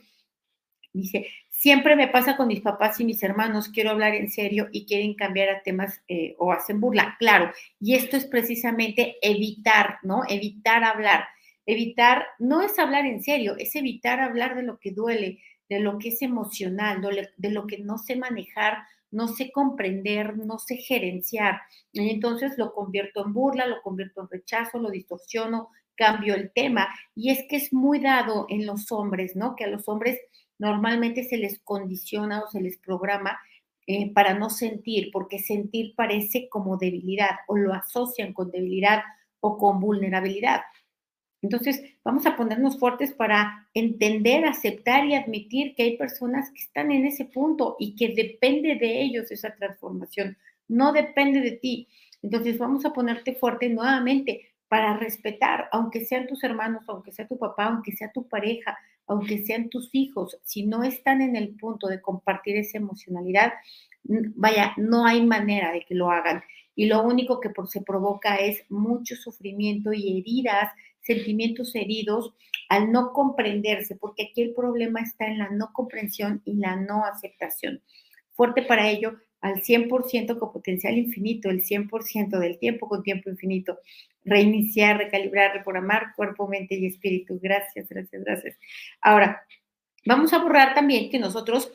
Dice, 0.91 1.27
siempre 1.49 1.95
me 1.95 2.07
pasa 2.07 2.35
con 2.35 2.47
mis 2.47 2.61
papás 2.61 2.99
y 2.99 3.05
mis 3.05 3.21
hermanos, 3.21 3.69
quiero 3.69 3.91
hablar 3.91 4.15
en 4.15 4.29
serio 4.29 4.69
y 4.71 4.85
quieren 4.85 5.13
cambiar 5.13 5.49
a 5.49 5.61
temas 5.61 6.01
eh, 6.07 6.35
o 6.39 6.51
hacen 6.51 6.79
burla. 6.79 7.15
Claro, 7.19 7.51
y 7.79 7.95
esto 7.95 8.17
es 8.17 8.25
precisamente 8.25 9.17
evitar, 9.21 9.99
¿no? 10.03 10.23
Evitar 10.27 10.83
hablar. 10.83 11.25
Evitar 11.65 12.25
no 12.39 12.61
es 12.61 12.79
hablar 12.79 13.05
en 13.05 13.21
serio, 13.21 13.55
es 13.57 13.75
evitar 13.75 14.19
hablar 14.19 14.55
de 14.55 14.63
lo 14.63 14.79
que 14.79 14.91
duele, 14.91 15.39
de 15.69 15.79
lo 15.79 15.99
que 15.99 16.09
es 16.09 16.21
emocional, 16.23 17.01
de 17.37 17.51
lo 17.51 17.67
que 17.67 17.77
no 17.77 17.99
sé 17.99 18.15
manejar, 18.15 18.79
no 19.11 19.27
sé 19.27 19.51
comprender, 19.51 20.37
no 20.37 20.59
sé 20.59 20.77
gerenciar. 20.77 21.61
Y 21.91 22.09
entonces 22.09 22.57
lo 22.57 22.73
convierto 22.73 23.25
en 23.25 23.33
burla, 23.33 23.67
lo 23.67 23.81
convierto 23.81 24.21
en 24.21 24.29
rechazo, 24.29 24.79
lo 24.79 24.89
distorsiono, 24.89 25.69
cambio 25.95 26.35
el 26.35 26.51
tema. 26.51 26.87
Y 27.15 27.31
es 27.31 27.45
que 27.49 27.57
es 27.57 27.73
muy 27.73 27.99
dado 27.99 28.45
en 28.49 28.65
los 28.65 28.91
hombres, 28.91 29.35
¿no? 29.35 29.55
Que 29.55 29.65
a 29.65 29.69
los 29.69 29.87
hombres 29.87 30.19
normalmente 30.57 31.23
se 31.23 31.37
les 31.37 31.59
condiciona 31.59 32.43
o 32.43 32.47
se 32.47 32.61
les 32.61 32.77
programa 32.77 33.39
eh, 33.87 34.13
para 34.13 34.33
no 34.33 34.49
sentir, 34.49 35.09
porque 35.11 35.39
sentir 35.39 35.95
parece 35.95 36.47
como 36.49 36.77
debilidad 36.77 37.39
o 37.47 37.57
lo 37.57 37.73
asocian 37.73 38.33
con 38.33 38.51
debilidad 38.51 39.01
o 39.39 39.57
con 39.57 39.79
vulnerabilidad. 39.79 40.61
Entonces, 41.41 41.81
vamos 42.03 42.25
a 42.25 42.35
ponernos 42.35 42.79
fuertes 42.79 43.13
para 43.13 43.67
entender, 43.73 44.45
aceptar 44.45 45.05
y 45.05 45.15
admitir 45.15 45.73
que 45.75 45.83
hay 45.83 45.97
personas 45.97 46.51
que 46.51 46.61
están 46.61 46.91
en 46.91 47.05
ese 47.05 47.25
punto 47.25 47.75
y 47.79 47.95
que 47.95 48.13
depende 48.13 48.75
de 48.75 49.01
ellos 49.01 49.31
esa 49.31 49.55
transformación, 49.55 50.37
no 50.67 50.91
depende 50.91 51.41
de 51.41 51.51
ti. 51.51 51.87
Entonces, 52.21 52.57
vamos 52.57 52.85
a 52.85 52.93
ponerte 52.93 53.35
fuerte 53.35 53.69
nuevamente 53.69 54.49
para 54.67 54.97
respetar, 54.97 55.67
aunque 55.71 56.05
sean 56.05 56.27
tus 56.27 56.43
hermanos, 56.43 56.83
aunque 56.87 57.11
sea 57.11 57.27
tu 57.27 57.37
papá, 57.37 57.65
aunque 57.65 57.91
sea 57.91 58.11
tu 58.11 58.27
pareja, 58.27 58.77
aunque 59.07 59.43
sean 59.43 59.69
tus 59.69 59.89
hijos, 59.93 60.37
si 60.43 60.67
no 60.67 60.83
están 60.83 61.21
en 61.21 61.35
el 61.35 61.55
punto 61.55 61.87
de 61.87 61.99
compartir 61.99 62.57
esa 62.57 62.77
emocionalidad, 62.77 63.53
vaya, 64.03 64.73
no 64.77 65.05
hay 65.05 65.25
manera 65.25 65.71
de 65.71 65.83
que 65.83 65.95
lo 65.95 66.11
hagan. 66.11 66.43
Y 66.75 66.85
lo 66.85 67.01
único 67.03 67.39
que 67.39 67.49
se 67.67 67.81
provoca 67.81 68.35
es 68.35 68.63
mucho 68.69 69.15
sufrimiento 69.15 69.91
y 69.91 70.19
heridas, 70.19 70.71
sentimientos 71.15 71.75
heridos 71.75 72.33
al 72.69 72.91
no 72.91 73.13
comprenderse, 73.13 73.95
porque 73.95 74.29
aquí 74.29 74.41
el 74.43 74.53
problema 74.53 75.01
está 75.01 75.25
en 75.25 75.39
la 75.39 75.49
no 75.49 75.71
comprensión 75.73 76.41
y 76.45 76.53
la 76.55 76.75
no 76.75 77.03
aceptación. 77.05 77.81
Fuerte 78.33 78.61
para 78.61 78.89
ello, 78.89 79.15
al 79.41 79.61
100% 79.63 80.37
con 80.37 80.51
potencial 80.51 80.97
infinito, 80.97 81.49
el 81.49 81.63
100% 81.63 82.37
del 82.39 82.59
tiempo 82.59 82.87
con 82.87 83.03
tiempo 83.03 83.29
infinito 83.29 83.79
reiniciar, 84.25 84.97
recalibrar, 84.97 85.53
reprogramar 85.53 86.13
cuerpo, 86.15 86.47
mente 86.47 86.75
y 86.75 86.85
espíritu. 86.85 87.39
Gracias, 87.41 87.87
gracias, 87.89 88.23
gracias. 88.23 88.57
Ahora, 89.01 89.43
vamos 90.05 90.31
a 90.33 90.39
borrar 90.39 90.75
también 90.75 91.09
que 91.09 91.19
nosotros 91.19 91.71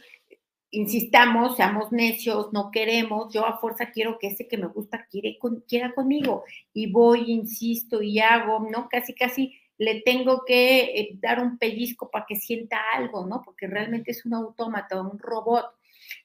insistamos, 0.76 1.56
seamos 1.56 1.92
necios, 1.92 2.52
no 2.52 2.70
queremos, 2.70 3.32
yo 3.32 3.46
a 3.46 3.58
fuerza 3.58 3.90
quiero 3.90 4.18
que 4.18 4.28
ese 4.28 4.48
que 4.48 4.58
me 4.58 4.66
gusta 4.66 5.06
quiere 5.10 5.38
quiera 5.68 5.94
conmigo 5.94 6.44
y 6.72 6.90
voy, 6.90 7.30
insisto 7.30 8.02
y 8.02 8.18
hago, 8.20 8.66
¿no? 8.70 8.88
Casi, 8.88 9.14
casi 9.14 9.58
le 9.78 10.02
tengo 10.02 10.44
que 10.46 10.82
eh, 10.82 11.18
dar 11.20 11.40
un 11.40 11.58
pellizco 11.58 12.10
para 12.10 12.26
que 12.26 12.36
sienta 12.36 12.78
algo, 12.94 13.26
¿no? 13.26 13.42
Porque 13.44 13.66
realmente 13.66 14.12
es 14.12 14.24
un 14.24 14.34
autómata, 14.34 15.00
un 15.00 15.18
robot. 15.18 15.66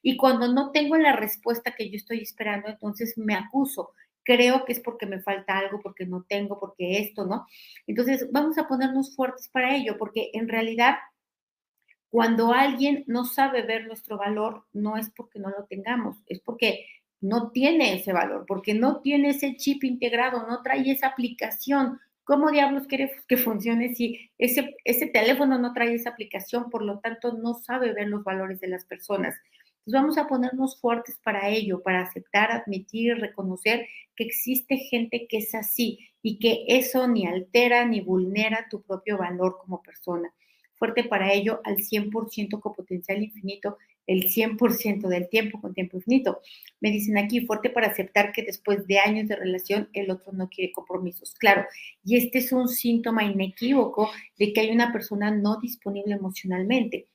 Y 0.01 0.17
cuando 0.17 0.51
no 0.51 0.71
tengo 0.71 0.97
la 0.97 1.15
respuesta 1.15 1.75
que 1.75 1.89
yo 1.89 1.95
estoy 1.95 2.19
esperando, 2.21 2.69
entonces 2.69 3.17
me 3.17 3.35
acuso 3.35 3.93
creo 4.29 4.63
que 4.63 4.73
es 4.73 4.79
porque 4.79 5.07
me 5.07 5.21
falta 5.21 5.57
algo, 5.57 5.79
porque 5.81 6.05
no 6.05 6.23
tengo, 6.29 6.59
porque 6.59 6.99
esto, 6.99 7.25
¿no? 7.25 7.47
Entonces, 7.87 8.29
vamos 8.31 8.59
a 8.59 8.67
ponernos 8.67 9.15
fuertes 9.15 9.49
para 9.49 9.75
ello, 9.75 9.97
porque 9.97 10.29
en 10.33 10.47
realidad, 10.47 10.97
cuando 12.09 12.53
alguien 12.53 13.03
no 13.07 13.25
sabe 13.25 13.61
ver 13.61 13.85
nuestro 13.85 14.17
valor, 14.17 14.65
no 14.73 14.97
es 14.97 15.09
porque 15.15 15.39
no 15.39 15.49
lo 15.49 15.65
tengamos, 15.65 16.17
es 16.25 16.39
porque 16.39 16.85
no 17.21 17.51
tiene 17.51 17.93
ese 17.95 18.13
valor, 18.13 18.45
porque 18.47 18.73
no 18.73 19.01
tiene 19.01 19.29
ese 19.29 19.55
chip 19.55 19.83
integrado, 19.83 20.47
no 20.47 20.61
trae 20.63 20.89
esa 20.91 21.07
aplicación. 21.07 21.99
¿Cómo 22.23 22.51
diablos 22.51 22.87
quiere 22.87 23.11
que 23.27 23.37
funcione 23.37 23.93
si 23.95 24.31
ese, 24.37 24.75
teléfono 25.11 25.57
no 25.57 25.73
trae 25.73 25.93
esa 25.93 26.11
aplicación? 26.11 26.69
Por 26.69 26.83
lo 26.83 26.99
tanto, 26.99 27.33
no 27.33 27.55
sabe 27.55 27.93
ver 27.93 28.07
los 28.07 28.23
valores 28.23 28.59
de 28.59 28.67
las 28.67 28.85
personas 28.85 29.35
vamos 29.91 30.17
a 30.17 30.27
ponernos 30.27 30.79
fuertes 30.79 31.19
para 31.23 31.49
ello, 31.49 31.81
para 31.81 32.01
aceptar, 32.01 32.51
admitir 32.51 33.17
reconocer 33.17 33.87
que 34.15 34.23
existe 34.23 34.77
gente 34.77 35.27
que 35.27 35.37
es 35.37 35.55
así 35.55 35.99
y 36.21 36.39
que 36.39 36.65
eso 36.67 37.07
ni 37.07 37.25
altera 37.25 37.85
ni 37.85 38.01
vulnera 38.01 38.67
tu 38.69 38.81
propio 38.81 39.17
valor 39.17 39.57
como 39.59 39.81
persona. 39.81 40.33
Fuerte 40.79 41.03
para 41.03 41.31
ello 41.33 41.61
al 41.65 41.77
100% 41.77 42.59
con 42.59 42.73
potencial 42.73 43.21
infinito, 43.21 43.77
el 44.07 44.23
100% 44.23 45.07
del 45.07 45.29
tiempo 45.29 45.61
con 45.61 45.75
tiempo 45.75 45.97
infinito. 45.97 46.41
Me 46.79 46.89
dicen 46.89 47.17
aquí, 47.19 47.45
fuerte 47.45 47.69
para 47.69 47.87
aceptar 47.87 48.31
que 48.31 48.41
después 48.41 48.87
de 48.87 48.97
años 48.97 49.27
de 49.27 49.35
relación 49.35 49.89
el 49.93 50.09
otro 50.09 50.31
no 50.31 50.49
quiere 50.49 50.71
compromisos. 50.71 51.35
Claro, 51.35 51.65
y 52.03 52.17
este 52.17 52.39
es 52.39 52.51
un 52.51 52.67
síntoma 52.69 53.23
inequívoco 53.23 54.09
de 54.39 54.51
que 54.51 54.61
hay 54.61 54.71
una 54.71 54.91
persona 54.91 55.29
no 55.29 55.59
disponible 55.59 56.15
emocionalmente, 56.15 57.07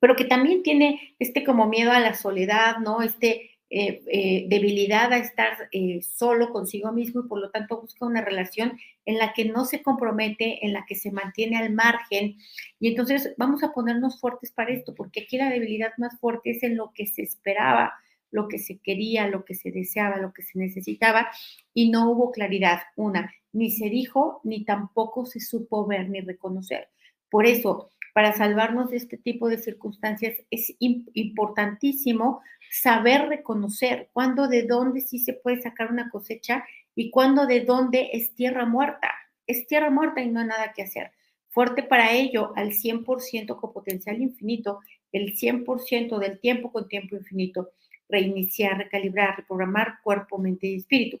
pero 0.00 0.16
que 0.16 0.24
también 0.24 0.62
tiene 0.62 1.14
este 1.18 1.44
como 1.44 1.66
miedo 1.68 1.92
a 1.92 2.00
la 2.00 2.14
soledad, 2.14 2.78
¿no? 2.78 3.02
Este 3.02 3.50
eh, 3.74 4.02
eh, 4.06 4.44
debilidad 4.48 5.10
a 5.14 5.16
estar 5.16 5.56
eh, 5.72 6.02
solo 6.02 6.50
consigo 6.50 6.92
mismo 6.92 7.22
y 7.22 7.26
por 7.26 7.40
lo 7.40 7.50
tanto 7.50 7.80
busca 7.80 8.04
una 8.04 8.20
relación 8.20 8.78
en 9.06 9.16
la 9.16 9.32
que 9.32 9.46
no 9.46 9.64
se 9.64 9.82
compromete, 9.82 10.66
en 10.66 10.74
la 10.74 10.84
que 10.84 10.94
se 10.94 11.10
mantiene 11.10 11.56
al 11.56 11.72
margen. 11.72 12.36
Y 12.78 12.88
entonces 12.88 13.32
vamos 13.38 13.62
a 13.62 13.72
ponernos 13.72 14.20
fuertes 14.20 14.52
para 14.52 14.74
esto, 14.74 14.94
porque 14.94 15.22
aquí 15.22 15.38
la 15.38 15.48
debilidad 15.48 15.92
más 15.96 16.20
fuerte 16.20 16.50
es 16.50 16.62
en 16.64 16.76
lo 16.76 16.92
que 16.94 17.06
se 17.06 17.22
esperaba, 17.22 17.94
lo 18.30 18.46
que 18.46 18.58
se 18.58 18.78
quería, 18.78 19.26
lo 19.26 19.46
que 19.46 19.54
se 19.54 19.70
deseaba, 19.70 20.18
lo 20.18 20.34
que 20.34 20.42
se 20.42 20.58
necesitaba, 20.58 21.30
y 21.72 21.90
no 21.90 22.10
hubo 22.10 22.30
claridad. 22.30 22.80
Una, 22.94 23.32
ni 23.54 23.70
se 23.70 23.88
dijo, 23.88 24.42
ni 24.44 24.66
tampoco 24.66 25.24
se 25.24 25.40
supo 25.40 25.86
ver 25.86 26.10
ni 26.10 26.20
reconocer. 26.20 26.90
Por 27.30 27.46
eso, 27.46 27.88
para 28.12 28.32
salvarnos 28.34 28.90
de 28.90 28.98
este 28.98 29.16
tipo 29.16 29.48
de 29.48 29.58
circunstancias 29.58 30.36
es 30.50 30.74
importantísimo 30.78 32.42
saber 32.70 33.28
reconocer 33.28 34.10
cuándo 34.12 34.48
de 34.48 34.64
dónde 34.64 35.00
sí 35.00 35.18
se 35.18 35.32
puede 35.32 35.62
sacar 35.62 35.90
una 35.90 36.10
cosecha 36.10 36.64
y 36.94 37.10
cuándo 37.10 37.46
de 37.46 37.60
dónde 37.60 38.10
es 38.12 38.34
tierra 38.34 38.66
muerta. 38.66 39.10
Es 39.46 39.66
tierra 39.66 39.90
muerta 39.90 40.22
y 40.22 40.30
no 40.30 40.40
hay 40.40 40.46
nada 40.46 40.72
que 40.74 40.82
hacer. 40.82 41.12
Fuerte 41.48 41.82
para 41.82 42.12
ello 42.12 42.52
al 42.56 42.72
100% 42.72 43.56
con 43.60 43.72
potencial 43.72 44.20
infinito, 44.20 44.80
el 45.10 45.34
100% 45.34 46.18
del 46.18 46.38
tiempo 46.38 46.70
con 46.70 46.88
tiempo 46.88 47.16
infinito. 47.16 47.70
Reiniciar, 48.08 48.78
recalibrar, 48.78 49.36
reprogramar 49.36 50.00
cuerpo, 50.02 50.38
mente 50.38 50.66
y 50.66 50.76
espíritu. 50.76 51.18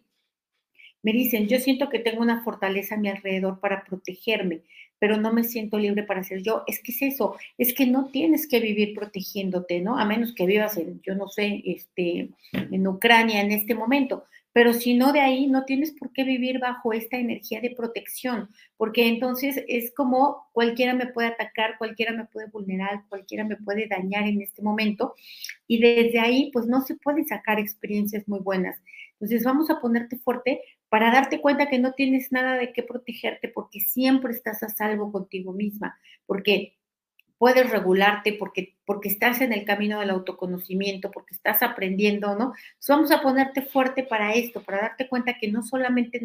Me 1.02 1.12
dicen, 1.12 1.48
yo 1.48 1.58
siento 1.58 1.88
que 1.88 1.98
tengo 1.98 2.22
una 2.22 2.42
fortaleza 2.42 2.94
a 2.94 2.98
mi 2.98 3.08
alrededor 3.08 3.60
para 3.60 3.84
protegerme, 3.84 4.62
pero 4.98 5.16
no 5.16 5.32
me 5.32 5.42
siento 5.42 5.78
libre 5.78 6.04
para 6.04 6.22
ser 6.22 6.42
yo. 6.42 6.62
Es 6.66 6.80
que 6.80 6.92
es 6.92 7.02
eso, 7.02 7.36
es 7.58 7.74
que 7.74 7.86
no 7.86 8.06
tienes 8.10 8.46
que 8.46 8.60
vivir 8.60 8.94
protegiéndote, 8.94 9.80
¿no? 9.80 9.98
A 9.98 10.04
menos 10.04 10.32
que 10.32 10.46
vivas 10.46 10.76
en, 10.76 11.00
yo 11.02 11.14
no 11.14 11.28
sé, 11.28 11.62
este, 11.64 12.30
en 12.52 12.86
Ucrania 12.86 13.40
en 13.40 13.50
este 13.50 13.74
momento. 13.74 14.24
Pero 14.52 14.74
si 14.74 14.94
no 14.94 15.12
de 15.12 15.20
ahí, 15.20 15.46
no 15.46 15.64
tienes 15.64 15.92
por 15.92 16.12
qué 16.12 16.24
vivir 16.24 16.58
bajo 16.58 16.92
esta 16.92 17.16
energía 17.16 17.60
de 17.60 17.70
protección, 17.70 18.50
porque 18.76 19.08
entonces 19.08 19.64
es 19.66 19.92
como 19.94 20.46
cualquiera 20.52 20.94
me 20.94 21.06
puede 21.06 21.28
atacar, 21.28 21.78
cualquiera 21.78 22.12
me 22.12 22.26
puede 22.26 22.48
vulnerar, 22.48 23.04
cualquiera 23.08 23.44
me 23.44 23.56
puede 23.56 23.88
dañar 23.88 24.26
en 24.26 24.42
este 24.42 24.60
momento. 24.62 25.14
Y 25.66 25.80
desde 25.80 26.20
ahí, 26.20 26.50
pues 26.52 26.66
no 26.66 26.82
se 26.82 26.96
pueden 26.96 27.26
sacar 27.26 27.58
experiencias 27.58 28.28
muy 28.28 28.40
buenas. 28.40 28.78
Entonces 29.12 29.42
vamos 29.44 29.70
a 29.70 29.80
ponerte 29.80 30.16
fuerte 30.16 30.60
para 30.92 31.10
darte 31.10 31.40
cuenta 31.40 31.70
que 31.70 31.78
no 31.78 31.94
tienes 31.94 32.32
nada 32.32 32.58
de 32.58 32.70
qué 32.74 32.82
protegerte 32.82 33.48
porque 33.48 33.80
siempre 33.80 34.34
estás 34.34 34.62
a 34.62 34.68
salvo 34.68 35.10
contigo 35.10 35.54
misma, 35.54 35.98
porque 36.26 36.76
puedes 37.38 37.70
regularte, 37.70 38.34
porque, 38.34 38.76
porque 38.84 39.08
estás 39.08 39.40
en 39.40 39.54
el 39.54 39.64
camino 39.64 40.00
del 40.00 40.10
autoconocimiento, 40.10 41.10
porque 41.10 41.34
estás 41.34 41.62
aprendiendo, 41.62 42.36
¿no? 42.36 42.52
Vamos 42.86 43.10
a 43.10 43.22
ponerte 43.22 43.62
fuerte 43.62 44.02
para 44.02 44.34
esto, 44.34 44.62
para 44.62 44.82
darte 44.82 45.08
cuenta 45.08 45.38
que 45.38 45.50
no 45.50 45.62
solamente 45.62 46.20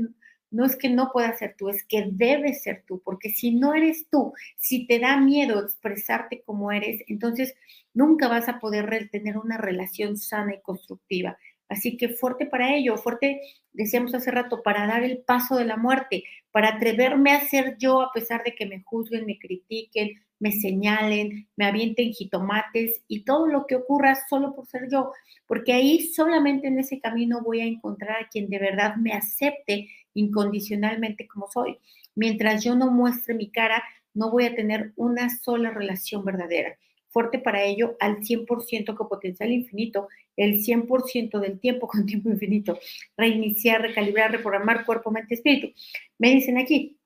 no 0.51 0.65
es 0.65 0.75
que 0.75 0.89
no 0.89 1.11
puedas 1.13 1.39
ser 1.39 1.55
tú, 1.57 1.69
es 1.69 1.85
que 1.85 2.05
debes 2.11 2.63
ser 2.63 2.83
tú, 2.85 3.01
porque 3.05 3.29
si 3.29 3.51
no 3.51 3.73
eres 3.73 4.09
tú, 4.09 4.33
si 4.57 4.85
te 4.85 4.99
da 4.99 5.15
miedo 5.15 5.61
expresarte 5.61 6.41
como 6.45 6.73
eres, 6.73 7.03
entonces 7.07 7.55
nunca 7.93 8.27
vas 8.27 8.49
a 8.49 8.59
poder 8.59 9.09
tener 9.13 9.37
una 9.37 9.57
relación 9.57 10.17
sana 10.17 10.55
y 10.55 10.61
constructiva. 10.61 11.37
Así 11.69 11.97
que 11.97 12.09
fuerte 12.09 12.45
para 12.45 12.75
ello, 12.75 12.97
fuerte, 12.97 13.41
decíamos 13.73 14.13
hace 14.15 14.31
rato, 14.31 14.63
para 14.63 14.87
dar 14.87 15.03
el 15.03 15.19
paso 15.19 15.55
de 15.57 15.65
la 15.65 15.77
muerte, 15.77 16.23
para 16.51 16.69
atreverme 16.69 17.31
a 17.31 17.41
ser 17.41 17.77
yo 17.77 18.01
a 18.01 18.11
pesar 18.13 18.43
de 18.43 18.55
que 18.55 18.65
me 18.65 18.81
juzguen, 18.83 19.25
me 19.25 19.37
critiquen, 19.37 20.21
me 20.39 20.51
señalen, 20.51 21.47
me 21.55 21.65
avienten 21.65 22.13
jitomates 22.13 23.01
y 23.07 23.23
todo 23.23 23.47
lo 23.47 23.65
que 23.65 23.75
ocurra 23.75 24.15
solo 24.29 24.55
por 24.55 24.67
ser 24.67 24.87
yo, 24.89 25.11
porque 25.45 25.73
ahí 25.73 26.01
solamente 26.01 26.67
en 26.67 26.79
ese 26.79 26.99
camino 26.99 27.41
voy 27.41 27.61
a 27.61 27.65
encontrar 27.65 28.23
a 28.23 28.29
quien 28.29 28.49
de 28.49 28.59
verdad 28.59 28.95
me 28.95 29.13
acepte 29.13 29.89
incondicionalmente 30.13 31.27
como 31.27 31.47
soy. 31.47 31.77
Mientras 32.15 32.63
yo 32.63 32.75
no 32.75 32.91
muestre 32.91 33.33
mi 33.33 33.49
cara, 33.51 33.83
no 34.13 34.31
voy 34.31 34.45
a 34.45 34.55
tener 34.55 34.93
una 34.95 35.29
sola 35.29 35.71
relación 35.71 36.23
verdadera 36.23 36.77
fuerte 37.09 37.39
para 37.39 37.63
ello 37.63 37.95
al 37.99 38.19
100% 38.19 38.95
con 38.95 39.07
potencial 39.07 39.51
infinito, 39.51 40.07
el 40.35 40.59
100% 40.59 41.39
del 41.39 41.59
tiempo 41.59 41.87
con 41.87 42.05
tiempo 42.05 42.29
infinito, 42.29 42.79
reiniciar, 43.15 43.81
recalibrar, 43.81 44.31
reprogramar 44.31 44.85
cuerpo, 44.85 45.11
mente, 45.11 45.35
espíritu. 45.35 45.73
Me 46.17 46.29
dicen 46.29 46.57
aquí, 46.57 46.97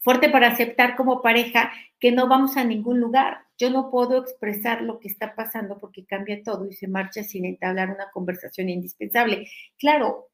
fuerte 0.00 0.28
para 0.28 0.48
aceptar 0.48 0.96
como 0.96 1.22
pareja 1.22 1.72
que 1.98 2.12
no 2.12 2.28
vamos 2.28 2.56
a 2.56 2.64
ningún 2.64 3.00
lugar. 3.00 3.38
Yo 3.58 3.70
no 3.70 3.90
puedo 3.90 4.18
expresar 4.18 4.82
lo 4.82 4.98
que 5.00 5.08
está 5.08 5.34
pasando 5.34 5.78
porque 5.78 6.04
cambia 6.04 6.42
todo 6.42 6.68
y 6.68 6.74
se 6.74 6.88
marcha 6.88 7.22
sin 7.24 7.44
entablar 7.44 7.90
una 7.90 8.10
conversación 8.12 8.68
indispensable. 8.68 9.48
Claro, 9.78 10.28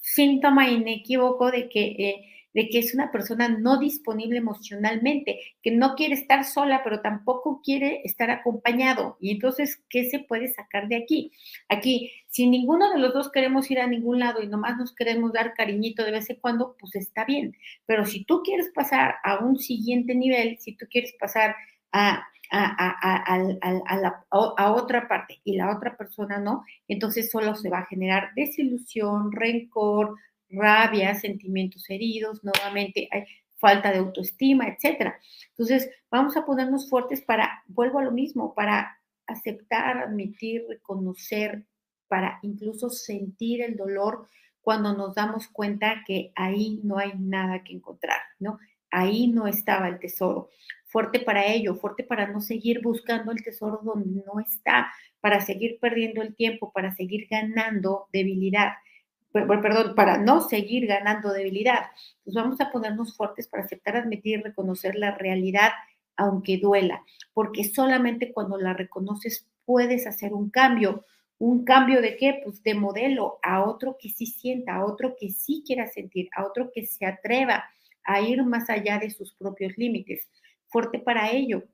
síntoma 0.00 0.68
inequívoco 0.68 1.50
de 1.50 1.68
que... 1.68 1.84
Eh, 1.84 2.32
de 2.56 2.70
que 2.70 2.78
es 2.78 2.94
una 2.94 3.12
persona 3.12 3.50
no 3.50 3.78
disponible 3.78 4.38
emocionalmente, 4.38 5.38
que 5.62 5.72
no 5.72 5.94
quiere 5.94 6.14
estar 6.14 6.42
sola, 6.42 6.80
pero 6.82 7.02
tampoco 7.02 7.60
quiere 7.62 8.00
estar 8.04 8.30
acompañado. 8.30 9.18
Y 9.20 9.32
entonces, 9.32 9.84
¿qué 9.90 10.08
se 10.08 10.20
puede 10.20 10.48
sacar 10.48 10.88
de 10.88 10.96
aquí? 10.96 11.32
Aquí, 11.68 12.10
si 12.28 12.48
ninguno 12.48 12.90
de 12.90 12.98
los 12.98 13.12
dos 13.12 13.30
queremos 13.30 13.70
ir 13.70 13.78
a 13.78 13.86
ningún 13.86 14.20
lado 14.20 14.42
y 14.42 14.48
nomás 14.48 14.78
nos 14.78 14.94
queremos 14.94 15.34
dar 15.34 15.52
cariñito 15.52 16.02
de 16.02 16.12
vez 16.12 16.30
en 16.30 16.36
cuando, 16.36 16.76
pues 16.80 16.96
está 16.96 17.26
bien. 17.26 17.54
Pero 17.84 18.06
si 18.06 18.24
tú 18.24 18.40
quieres 18.42 18.70
pasar 18.74 19.16
a 19.22 19.44
un 19.44 19.58
siguiente 19.58 20.14
nivel, 20.14 20.56
si 20.58 20.78
tú 20.78 20.86
quieres 20.90 21.14
pasar 21.20 21.54
a 21.92 22.26
a, 22.50 24.72
otra 24.72 25.08
parte 25.08 25.40
y 25.44 25.56
la 25.56 25.76
otra 25.76 25.96
persona 25.96 26.38
no, 26.38 26.64
entonces 26.88 27.30
solo 27.30 27.54
se 27.54 27.68
va 27.68 27.80
a 27.80 27.86
generar 27.86 28.30
desilusión, 28.34 29.32
rencor, 29.32 30.16
rabia, 30.50 31.14
sentimientos 31.14 31.88
heridos, 31.88 32.42
nuevamente 32.44 33.08
hay 33.10 33.24
falta 33.56 33.90
de 33.90 33.98
autoestima, 33.98 34.68
etcétera. 34.68 35.18
Entonces, 35.50 35.90
vamos 36.10 36.36
a 36.36 36.44
ponernos 36.44 36.88
fuertes 36.88 37.22
para, 37.22 37.62
vuelvo 37.66 37.98
a 37.98 38.04
lo 38.04 38.12
mismo, 38.12 38.54
para 38.54 38.98
aceptar, 39.26 39.98
admitir, 39.98 40.64
reconocer, 40.68 41.64
para 42.08 42.38
incluso 42.42 42.90
sentir 42.90 43.62
el 43.62 43.76
dolor 43.76 44.28
cuando 44.60 44.94
nos 44.94 45.14
damos 45.14 45.48
cuenta 45.48 46.02
que 46.06 46.32
ahí 46.34 46.80
no 46.82 46.98
hay 46.98 47.12
nada 47.16 47.62
que 47.62 47.72
encontrar, 47.72 48.18
¿no? 48.38 48.58
Ahí 48.90 49.28
no 49.28 49.46
estaba 49.46 49.88
el 49.88 49.98
tesoro. 49.98 50.48
Fuerte 50.86 51.20
para 51.20 51.46
ello, 51.46 51.76
fuerte 51.76 52.04
para 52.04 52.26
no 52.28 52.40
seguir 52.40 52.80
buscando 52.82 53.32
el 53.32 53.42
tesoro 53.42 53.80
donde 53.82 54.22
no 54.24 54.40
está, 54.40 54.92
para 55.20 55.40
seguir 55.40 55.78
perdiendo 55.80 56.22
el 56.22 56.34
tiempo, 56.34 56.72
para 56.72 56.94
seguir 56.94 57.26
ganando 57.30 58.08
debilidad 58.12 58.72
perdón, 59.44 59.94
para 59.94 60.18
no 60.18 60.40
seguir 60.40 60.86
ganando 60.86 61.32
debilidad. 61.32 61.86
Pues 62.24 62.34
vamos 62.34 62.60
a 62.60 62.70
ponernos 62.70 63.16
fuertes 63.16 63.48
para 63.48 63.64
aceptar, 63.64 63.96
admitir 63.96 64.38
y 64.38 64.42
reconocer 64.42 64.94
la 64.94 65.12
realidad, 65.12 65.72
aunque 66.16 66.58
duela, 66.58 67.02
porque 67.34 67.64
solamente 67.64 68.32
cuando 68.32 68.58
la 68.58 68.72
reconoces 68.72 69.46
puedes 69.64 70.06
hacer 70.06 70.32
un 70.32 70.50
cambio. 70.50 71.04
¿Un 71.38 71.64
cambio 71.64 72.00
de 72.00 72.16
qué? 72.16 72.40
Pues 72.42 72.62
de 72.62 72.74
modelo 72.74 73.38
a 73.42 73.62
otro 73.62 73.98
que 74.00 74.08
sí 74.08 74.24
sienta, 74.24 74.76
a 74.76 74.86
otro 74.86 75.16
que 75.20 75.30
sí 75.30 75.62
quiera 75.66 75.86
sentir, 75.86 76.30
a 76.34 76.46
otro 76.46 76.70
que 76.72 76.86
se 76.86 77.04
atreva 77.04 77.64
a 78.04 78.22
ir 78.22 78.42
más 78.42 78.70
allá 78.70 78.98
de 78.98 79.10
sus 79.10 79.34
propios 79.34 79.76
límites. 79.76 80.30
Fuerte 80.68 80.98
para 80.98 81.30
ello, 81.30 81.64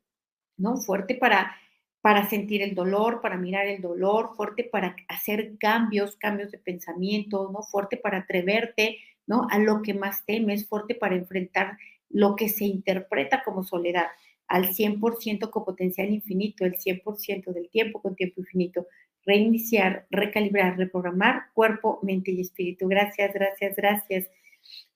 ¿no? 0.56 0.78
Fuerte 0.78 1.14
para 1.14 1.54
para 2.02 2.28
sentir 2.28 2.62
el 2.62 2.74
dolor, 2.74 3.20
para 3.22 3.36
mirar 3.36 3.66
el 3.66 3.80
dolor, 3.80 4.34
fuerte 4.36 4.64
para 4.64 4.96
hacer 5.08 5.56
cambios, 5.58 6.16
cambios 6.16 6.50
de 6.50 6.58
pensamiento, 6.58 7.48
¿no? 7.52 7.62
Fuerte 7.62 7.96
para 7.96 8.18
atreverte, 8.18 8.98
¿no? 9.26 9.46
A 9.50 9.58
lo 9.60 9.82
que 9.82 9.94
más 9.94 10.26
temes, 10.26 10.68
fuerte 10.68 10.96
para 10.96 11.14
enfrentar 11.14 11.78
lo 12.10 12.34
que 12.34 12.48
se 12.48 12.64
interpreta 12.64 13.42
como 13.44 13.62
soledad, 13.62 14.06
al 14.48 14.74
100% 14.74 15.50
con 15.50 15.64
potencial 15.64 16.10
infinito, 16.10 16.64
el 16.64 16.76
100% 16.76 17.52
del 17.52 17.70
tiempo 17.70 18.02
con 18.02 18.16
tiempo 18.16 18.40
infinito. 18.40 18.86
Reiniciar, 19.24 20.06
recalibrar, 20.10 20.76
reprogramar 20.76 21.44
cuerpo, 21.54 22.00
mente 22.02 22.32
y 22.32 22.40
espíritu. 22.40 22.88
Gracias, 22.88 23.32
gracias, 23.32 23.76
gracias. 23.76 24.28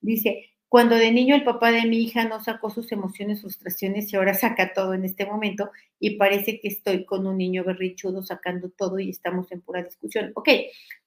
Dice, 0.01 0.49
cuando 0.69 0.95
de 0.95 1.11
niño 1.11 1.35
el 1.35 1.43
papá 1.43 1.71
de 1.71 1.85
mi 1.85 1.99
hija 2.03 2.25
no 2.25 2.43
sacó 2.43 2.69
sus 2.69 2.91
emociones, 2.91 3.41
frustraciones 3.41 4.11
y 4.11 4.15
ahora 4.17 4.33
saca 4.33 4.73
todo 4.73 4.93
en 4.93 5.05
este 5.05 5.25
momento 5.25 5.71
y 5.99 6.17
parece 6.17 6.59
que 6.59 6.67
estoy 6.67 7.05
con 7.05 7.25
un 7.25 7.37
niño 7.37 7.63
berrichudo 7.63 8.21
sacando 8.23 8.69
todo 8.69 8.99
y 8.99 9.09
estamos 9.09 9.51
en 9.51 9.61
pura 9.61 9.83
discusión. 9.83 10.31
Ok, 10.35 10.49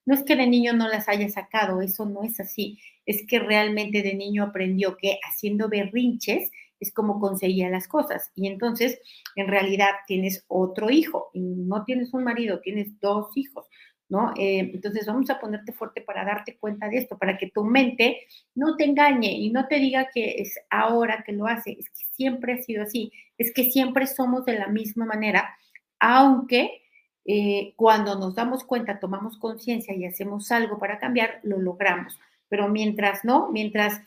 no 0.07 0.15
es 0.15 0.23
que 0.25 0.37
de 0.37 0.47
niño 0.47 0.73
no 0.73 0.89
las 0.89 1.09
haya 1.09 1.29
sacado, 1.29 1.83
eso 1.83 2.07
no 2.07 2.23
es 2.23 2.41
así, 2.41 2.79
es 3.07 3.25
que 3.27 3.39
realmente 3.39 4.03
de 4.03 4.15
niño 4.15 4.45
aprendió 4.45 4.97
que 4.97 5.19
haciendo 5.29 5.69
berrinches 5.69 6.51
es 6.81 6.93
como 6.93 7.21
conseguía 7.21 7.69
las 7.69 7.87
cosas. 7.87 8.33
Y 8.35 8.47
entonces, 8.47 8.99
en 9.37 9.49
realidad, 9.49 9.91
tienes 10.07 10.45
otro 10.49 10.91
hijo, 10.91 11.31
y 11.35 11.41
no 11.41 11.85
tienes 11.85 12.15
un 12.15 12.25
marido, 12.25 12.61
tienes 12.61 12.99
dos 13.01 13.37
hijos, 13.37 13.67
¿no? 14.11 14.33
Eh, 14.37 14.71
entonces, 14.75 15.07
vamos 15.07 15.31
a 15.31 15.41
ponerte 15.41 15.73
fuerte 15.73 16.03
para 16.03 16.25
darte 16.25 16.59
cuenta 16.59 16.89
de 16.89 16.99
esto, 16.99 17.17
para 17.17 17.39
que 17.39 17.51
tu 17.51 17.65
mente 17.65 18.27
no 18.55 18.77
te 18.77 18.85
engañe 18.85 19.33
y 19.33 19.51
no 19.51 19.67
te 19.69 19.77
diga 19.77 20.11
que 20.13 20.43
es 20.43 20.59
ahora 20.69 21.23
que 21.25 21.33
lo 21.33 21.47
hace, 21.47 21.73
es 21.79 21.89
que 21.89 22.05
siempre 22.13 22.55
ha 22.55 22.63
sido 22.63 22.83
así, 22.83 23.13
es 23.39 23.55
que 23.55 23.71
siempre 23.71 24.07
somos 24.07 24.45
de 24.45 24.59
la 24.59 24.67
misma 24.67 25.07
manera, 25.07 25.57
aunque 25.99 26.83
eh, 27.25 27.73
cuando 27.77 28.19
nos 28.19 28.35
damos 28.35 28.65
cuenta, 28.65 28.99
tomamos 28.99 29.39
conciencia 29.39 29.95
y 29.95 30.05
hacemos 30.05 30.51
algo 30.51 30.79
para 30.79 30.99
cambiar, 30.99 31.41
lo 31.45 31.59
logramos. 31.59 32.19
Pero 32.49 32.69
mientras 32.69 33.25
no, 33.25 33.51
mientras 33.53 34.03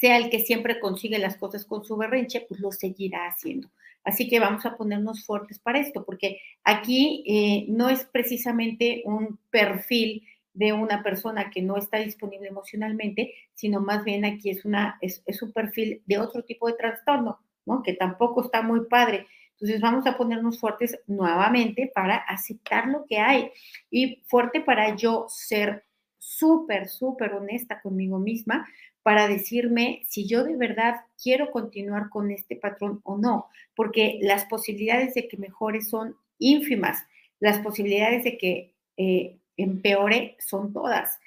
sea 0.00 0.16
el 0.16 0.30
que 0.30 0.40
siempre 0.40 0.80
consigue 0.80 1.18
las 1.18 1.36
cosas 1.36 1.66
con 1.66 1.84
su 1.84 1.96
berrinche, 1.96 2.46
pues 2.48 2.60
lo 2.60 2.72
seguirá 2.72 3.26
haciendo. 3.26 3.68
Así 4.04 4.28
que 4.28 4.40
vamos 4.40 4.64
a 4.66 4.76
ponernos 4.76 5.24
fuertes 5.24 5.58
para 5.58 5.78
esto, 5.78 6.04
porque 6.04 6.40
aquí 6.64 7.24
eh, 7.26 7.66
no 7.68 7.88
es 7.88 8.04
precisamente 8.04 9.02
un 9.04 9.38
perfil 9.50 10.26
de 10.52 10.72
una 10.72 11.02
persona 11.02 11.50
que 11.50 11.62
no 11.62 11.76
está 11.76 11.98
disponible 11.98 12.48
emocionalmente, 12.48 13.34
sino 13.54 13.80
más 13.80 14.04
bien 14.04 14.24
aquí 14.24 14.50
es, 14.50 14.64
una, 14.64 14.98
es, 15.00 15.22
es 15.26 15.42
un 15.42 15.52
perfil 15.52 16.02
de 16.06 16.18
otro 16.18 16.42
tipo 16.42 16.66
de 16.66 16.74
trastorno, 16.74 17.38
¿no? 17.66 17.82
Que 17.82 17.94
tampoco 17.94 18.42
está 18.42 18.62
muy 18.62 18.86
padre. 18.86 19.26
Entonces 19.52 19.80
vamos 19.80 20.06
a 20.06 20.16
ponernos 20.16 20.58
fuertes 20.58 20.98
nuevamente 21.06 21.90
para 21.94 22.16
aceptar 22.16 22.88
lo 22.88 23.04
que 23.06 23.18
hay 23.18 23.50
y 23.90 24.22
fuerte 24.26 24.62
para 24.62 24.96
yo 24.96 25.26
ser 25.28 25.84
súper, 26.18 26.88
súper 26.88 27.34
honesta 27.34 27.80
conmigo 27.80 28.18
misma 28.18 28.66
para 29.02 29.28
decirme 29.28 30.02
si 30.08 30.26
yo 30.26 30.44
de 30.44 30.56
verdad 30.56 30.96
quiero 31.22 31.50
continuar 31.50 32.08
con 32.10 32.30
este 32.30 32.56
patrón 32.56 33.00
o 33.04 33.16
no, 33.16 33.46
porque 33.74 34.18
las 34.22 34.44
posibilidades 34.44 35.14
de 35.14 35.28
que 35.28 35.36
mejore 35.36 35.82
son 35.82 36.16
ínfimas, 36.38 37.04
las 37.38 37.58
posibilidades 37.58 38.24
de 38.24 38.38
que 38.38 38.74
eh, 38.96 39.38
empeore 39.56 40.36
son 40.38 40.72
todas. 40.72 41.18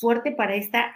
Fuerte 0.00 0.32
para 0.32 0.56
esta 0.56 0.92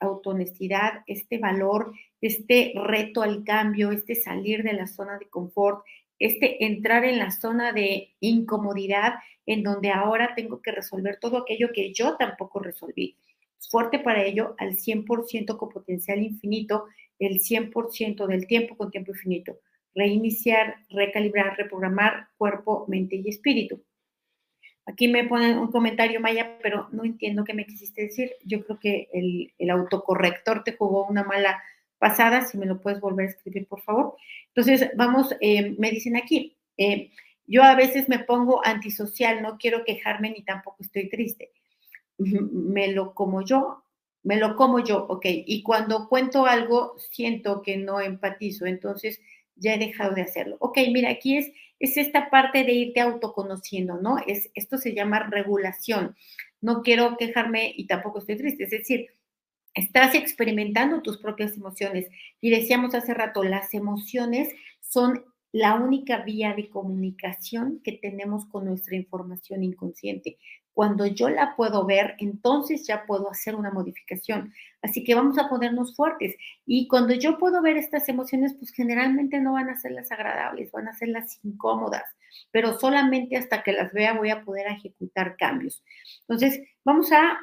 autohonestidad, 0.00 1.02
este 1.06 1.38
valor, 1.38 1.92
este 2.20 2.72
reto 2.74 3.22
al 3.22 3.42
cambio, 3.44 3.90
este 3.90 4.14
salir 4.14 4.62
de 4.62 4.74
la 4.74 4.86
zona 4.86 5.18
de 5.18 5.28
confort, 5.28 5.84
este 6.18 6.64
entrar 6.66 7.04
en 7.04 7.18
la 7.18 7.30
zona 7.30 7.72
de 7.72 8.10
incomodidad 8.20 9.14
en 9.46 9.62
donde 9.62 9.90
ahora 9.90 10.34
tengo 10.34 10.60
que 10.60 10.72
resolver 10.72 11.18
todo 11.18 11.38
aquello 11.38 11.70
que 11.72 11.92
yo 11.94 12.16
tampoco 12.16 12.58
resolví. 12.60 13.16
Fuerte 13.70 13.98
para 13.98 14.24
ello 14.24 14.54
al 14.58 14.76
100% 14.76 15.56
con 15.56 15.68
potencial 15.68 16.22
infinito, 16.22 16.86
el 17.18 17.40
100% 17.40 18.26
del 18.26 18.46
tiempo 18.46 18.76
con 18.76 18.90
tiempo 18.90 19.12
infinito. 19.12 19.58
Reiniciar, 19.94 20.76
recalibrar, 20.90 21.56
reprogramar 21.56 22.28
cuerpo, 22.36 22.84
mente 22.88 23.16
y 23.16 23.28
espíritu. 23.28 23.82
Aquí 24.86 25.06
me 25.08 25.24
ponen 25.24 25.58
un 25.58 25.70
comentario, 25.70 26.20
Maya, 26.20 26.58
pero 26.62 26.88
no 26.92 27.04
entiendo 27.04 27.44
qué 27.44 27.52
me 27.52 27.66
quisiste 27.66 28.02
decir. 28.02 28.32
Yo 28.44 28.64
creo 28.64 28.78
que 28.78 29.08
el, 29.12 29.52
el 29.58 29.70
autocorrector 29.70 30.64
te 30.64 30.76
jugó 30.76 31.06
una 31.06 31.24
mala 31.24 31.62
pasada, 31.98 32.42
si 32.42 32.56
me 32.56 32.66
lo 32.66 32.80
puedes 32.80 33.00
volver 33.00 33.26
a 33.26 33.30
escribir, 33.30 33.66
por 33.66 33.82
favor. 33.82 34.16
Entonces, 34.54 34.90
vamos, 34.96 35.34
eh, 35.40 35.74
me 35.78 35.90
dicen 35.90 36.16
aquí, 36.16 36.56
eh, 36.76 37.10
yo 37.46 37.62
a 37.62 37.74
veces 37.74 38.08
me 38.08 38.20
pongo 38.20 38.64
antisocial, 38.64 39.42
no 39.42 39.58
quiero 39.58 39.84
quejarme 39.84 40.30
ni 40.30 40.42
tampoco 40.42 40.78
estoy 40.80 41.08
triste. 41.08 41.50
Me 42.18 42.92
lo 42.92 43.14
como 43.14 43.42
yo, 43.42 43.84
me 44.22 44.36
lo 44.36 44.56
como 44.56 44.80
yo, 44.80 45.06
ok. 45.08 45.24
Y 45.26 45.62
cuando 45.62 46.08
cuento 46.08 46.46
algo, 46.46 46.96
siento 47.10 47.62
que 47.62 47.76
no 47.76 48.00
empatizo, 48.00 48.66
entonces 48.66 49.20
ya 49.56 49.74
he 49.74 49.78
dejado 49.78 50.14
de 50.14 50.22
hacerlo. 50.22 50.56
Ok, 50.60 50.78
mira, 50.92 51.10
aquí 51.10 51.36
es, 51.38 51.52
es 51.78 51.96
esta 51.96 52.30
parte 52.30 52.64
de 52.64 52.72
irte 52.72 53.00
autoconociendo, 53.00 54.00
¿no? 54.00 54.18
Es, 54.26 54.50
esto 54.54 54.78
se 54.78 54.94
llama 54.94 55.28
regulación. 55.30 56.16
No 56.60 56.82
quiero 56.82 57.16
quejarme 57.16 57.72
y 57.76 57.86
tampoco 57.86 58.18
estoy 58.18 58.36
triste. 58.36 58.64
Es 58.64 58.70
decir, 58.70 59.08
Estás 59.78 60.16
experimentando 60.16 61.02
tus 61.02 61.18
propias 61.18 61.56
emociones. 61.56 62.08
Y 62.40 62.50
decíamos 62.50 62.96
hace 62.96 63.14
rato, 63.14 63.44
las 63.44 63.74
emociones 63.74 64.48
son 64.80 65.24
la 65.52 65.76
única 65.76 66.24
vía 66.24 66.52
de 66.54 66.68
comunicación 66.68 67.80
que 67.84 67.92
tenemos 67.92 68.46
con 68.46 68.64
nuestra 68.64 68.96
información 68.96 69.62
inconsciente. 69.62 70.36
Cuando 70.78 71.06
yo 71.06 71.28
la 71.28 71.56
puedo 71.56 71.84
ver, 71.84 72.14
entonces 72.18 72.86
ya 72.86 73.04
puedo 73.04 73.28
hacer 73.28 73.56
una 73.56 73.72
modificación. 73.72 74.54
Así 74.80 75.02
que 75.02 75.16
vamos 75.16 75.36
a 75.36 75.48
ponernos 75.48 75.96
fuertes. 75.96 76.36
Y 76.66 76.86
cuando 76.86 77.14
yo 77.14 77.36
puedo 77.36 77.60
ver 77.62 77.76
estas 77.76 78.08
emociones, 78.08 78.54
pues 78.54 78.70
generalmente 78.70 79.40
no 79.40 79.54
van 79.54 79.70
a 79.70 79.80
ser 79.80 79.90
las 79.90 80.12
agradables, 80.12 80.70
van 80.70 80.86
a 80.86 80.92
ser 80.92 81.08
las 81.08 81.40
incómodas, 81.42 82.04
pero 82.52 82.78
solamente 82.78 83.36
hasta 83.36 83.64
que 83.64 83.72
las 83.72 83.92
vea 83.92 84.12
voy 84.12 84.30
a 84.30 84.44
poder 84.44 84.68
ejecutar 84.68 85.36
cambios. 85.36 85.82
Entonces, 86.28 86.60
vamos 86.84 87.10
a 87.10 87.40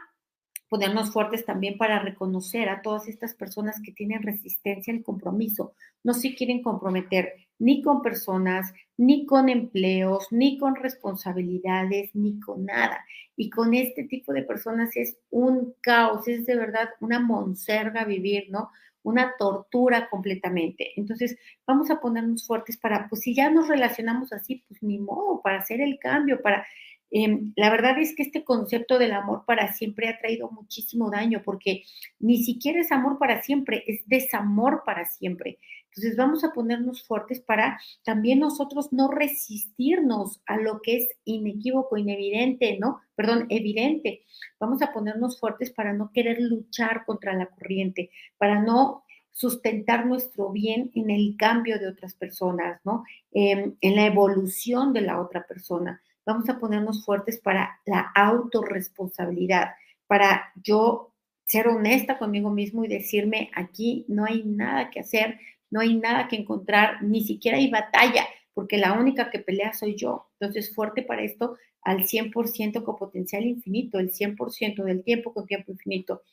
ponernos 0.69 1.11
fuertes 1.11 1.45
también 1.45 1.77
para 1.77 1.99
reconocer 1.99 2.69
a 2.69 2.81
todas 2.81 3.07
estas 3.07 3.33
personas 3.33 3.81
que 3.83 3.91
tienen 3.91 4.23
resistencia 4.23 4.93
al 4.93 5.03
compromiso. 5.03 5.73
No 6.03 6.13
se 6.13 6.35
quieren 6.35 6.61
comprometer 6.61 7.33
ni 7.59 7.81
con 7.81 8.01
personas, 8.01 8.73
ni 8.97 9.25
con 9.25 9.49
empleos, 9.49 10.27
ni 10.31 10.57
con 10.57 10.75
responsabilidades, 10.75 12.13
ni 12.13 12.39
con 12.39 12.65
nada. 12.65 13.05
Y 13.35 13.49
con 13.49 13.73
este 13.73 14.03
tipo 14.03 14.33
de 14.33 14.43
personas 14.43 14.95
es 14.95 15.17
un 15.29 15.75
caos, 15.81 16.27
es 16.27 16.45
de 16.45 16.55
verdad 16.55 16.89
una 16.99 17.19
monserga 17.19 18.05
vivir, 18.05 18.45
¿no? 18.49 18.71
Una 19.03 19.33
tortura 19.37 20.09
completamente. 20.09 20.91
Entonces, 20.95 21.37
vamos 21.67 21.91
a 21.91 21.99
ponernos 21.99 22.47
fuertes 22.47 22.77
para, 22.77 23.07
pues 23.07 23.21
si 23.21 23.35
ya 23.35 23.49
nos 23.51 23.67
relacionamos 23.67 24.33
así, 24.33 24.63
pues 24.67 24.81
ni 24.81 24.97
modo, 24.97 25.41
para 25.41 25.59
hacer 25.59 25.79
el 25.81 25.99
cambio, 25.99 26.41
para 26.41 26.65
Em, 27.11 27.53
la 27.55 27.69
verdad 27.69 27.99
es 27.99 28.15
que 28.15 28.23
este 28.23 28.43
concepto 28.43 28.97
del 28.97 29.13
amor 29.13 29.43
para 29.45 29.71
siempre 29.73 30.09
ha 30.09 30.19
traído 30.19 30.49
muchísimo 30.51 31.09
daño 31.09 31.41
porque 31.45 31.83
ni 32.19 32.43
siquiera 32.43 32.81
es 32.81 32.91
amor 32.91 33.17
para 33.19 33.41
siempre, 33.41 33.83
es 33.87 34.01
desamor 34.07 34.83
para 34.85 35.05
siempre. 35.05 35.59
Entonces 35.95 36.17
vamos 36.17 36.43
a 36.43 36.51
ponernos 36.51 37.07
fuertes 37.07 37.39
para 37.39 37.79
también 38.03 38.39
nosotros 38.39 38.91
no 38.91 39.09
resistirnos 39.09 40.41
a 40.45 40.57
lo 40.57 40.81
que 40.81 40.97
es 40.97 41.07
inequívoco, 41.23 41.95
inevidente, 41.95 42.77
¿no? 42.77 42.99
Perdón, 43.15 43.45
evidente. 43.47 44.23
Vamos 44.59 44.81
a 44.81 44.91
ponernos 44.91 45.39
fuertes 45.39 45.71
para 45.71 45.93
no 45.93 46.11
querer 46.11 46.41
luchar 46.41 47.05
contra 47.05 47.33
la 47.33 47.45
corriente, 47.45 48.09
para 48.37 48.61
no 48.61 49.05
sustentar 49.31 50.05
nuestro 50.05 50.49
bien 50.49 50.91
en 50.95 51.09
el 51.11 51.35
cambio 51.37 51.79
de 51.79 51.87
otras 51.87 52.13
personas, 52.13 52.81
¿no? 52.83 53.05
Em, 53.31 53.75
en 53.79 53.95
la 53.95 54.05
evolución 54.05 54.91
de 54.91 55.01
la 55.01 55.21
otra 55.21 55.45
persona 55.47 56.01
vamos 56.25 56.49
a 56.49 56.59
ponernos 56.59 57.05
fuertes 57.05 57.39
para 57.39 57.79
la 57.85 58.11
autorresponsabilidad, 58.15 59.75
para 60.07 60.51
yo 60.63 61.13
ser 61.45 61.67
honesta 61.67 62.17
conmigo 62.17 62.49
mismo 62.49 62.83
y 62.83 62.87
decirme, 62.87 63.51
aquí 63.53 64.05
no 64.07 64.25
hay 64.25 64.43
nada 64.43 64.89
que 64.89 64.99
hacer, 64.99 65.39
no 65.69 65.79
hay 65.79 65.95
nada 65.95 66.27
que 66.27 66.35
encontrar, 66.35 67.03
ni 67.03 67.23
siquiera 67.23 67.57
hay 67.57 67.69
batalla, 67.69 68.25
porque 68.53 68.77
la 68.77 68.93
única 68.93 69.29
que 69.29 69.39
pelea 69.39 69.73
soy 69.73 69.95
yo. 69.95 70.29
Entonces, 70.39 70.73
fuerte 70.73 71.03
para 71.03 71.23
esto 71.23 71.57
al 71.81 72.05
100% 72.05 72.83
con 72.83 72.95
potencial 72.95 73.45
infinito, 73.45 73.99
el 73.99 74.11
100% 74.11 74.83
del 74.83 75.03
tiempo 75.03 75.33
con 75.33 75.45
tiempo 75.45 75.71
infinito. 75.71 76.23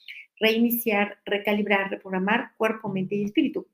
Reiniciar, 0.41 1.19
recalibrar, 1.27 1.91
reprogramar 1.91 2.53
cuerpo, 2.57 2.89
mente 2.89 3.17
y 3.17 3.25
espíritu. 3.25 3.67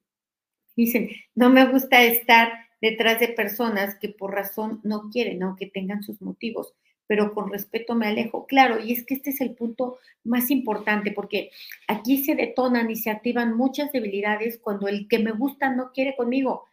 Dicen, 0.74 1.08
no 1.34 1.50
me 1.50 1.64
gusta 1.66 2.02
estar 2.02 2.52
detrás 2.80 3.20
de 3.20 3.28
personas 3.28 3.96
que 3.98 4.08
por 4.08 4.32
razón 4.32 4.80
no 4.82 5.10
quieren, 5.10 5.42
aunque 5.42 5.66
tengan 5.66 6.02
sus 6.02 6.20
motivos, 6.20 6.74
pero 7.06 7.32
con 7.32 7.50
respeto 7.50 7.94
me 7.94 8.06
alejo. 8.06 8.46
Claro, 8.46 8.78
y 8.78 8.92
es 8.92 9.04
que 9.04 9.14
este 9.14 9.30
es 9.30 9.40
el 9.40 9.54
punto 9.54 9.98
más 10.24 10.50
importante, 10.50 11.10
porque 11.12 11.50
aquí 11.88 12.22
se 12.24 12.34
detonan 12.34 12.90
y 12.90 12.96
se 12.96 13.10
activan 13.10 13.56
muchas 13.56 13.90
debilidades 13.92 14.58
cuando 14.58 14.88
el 14.88 15.08
que 15.08 15.18
me 15.18 15.32
gusta 15.32 15.74
no 15.74 15.90
quiere 15.92 16.14
conmigo. 16.16 16.66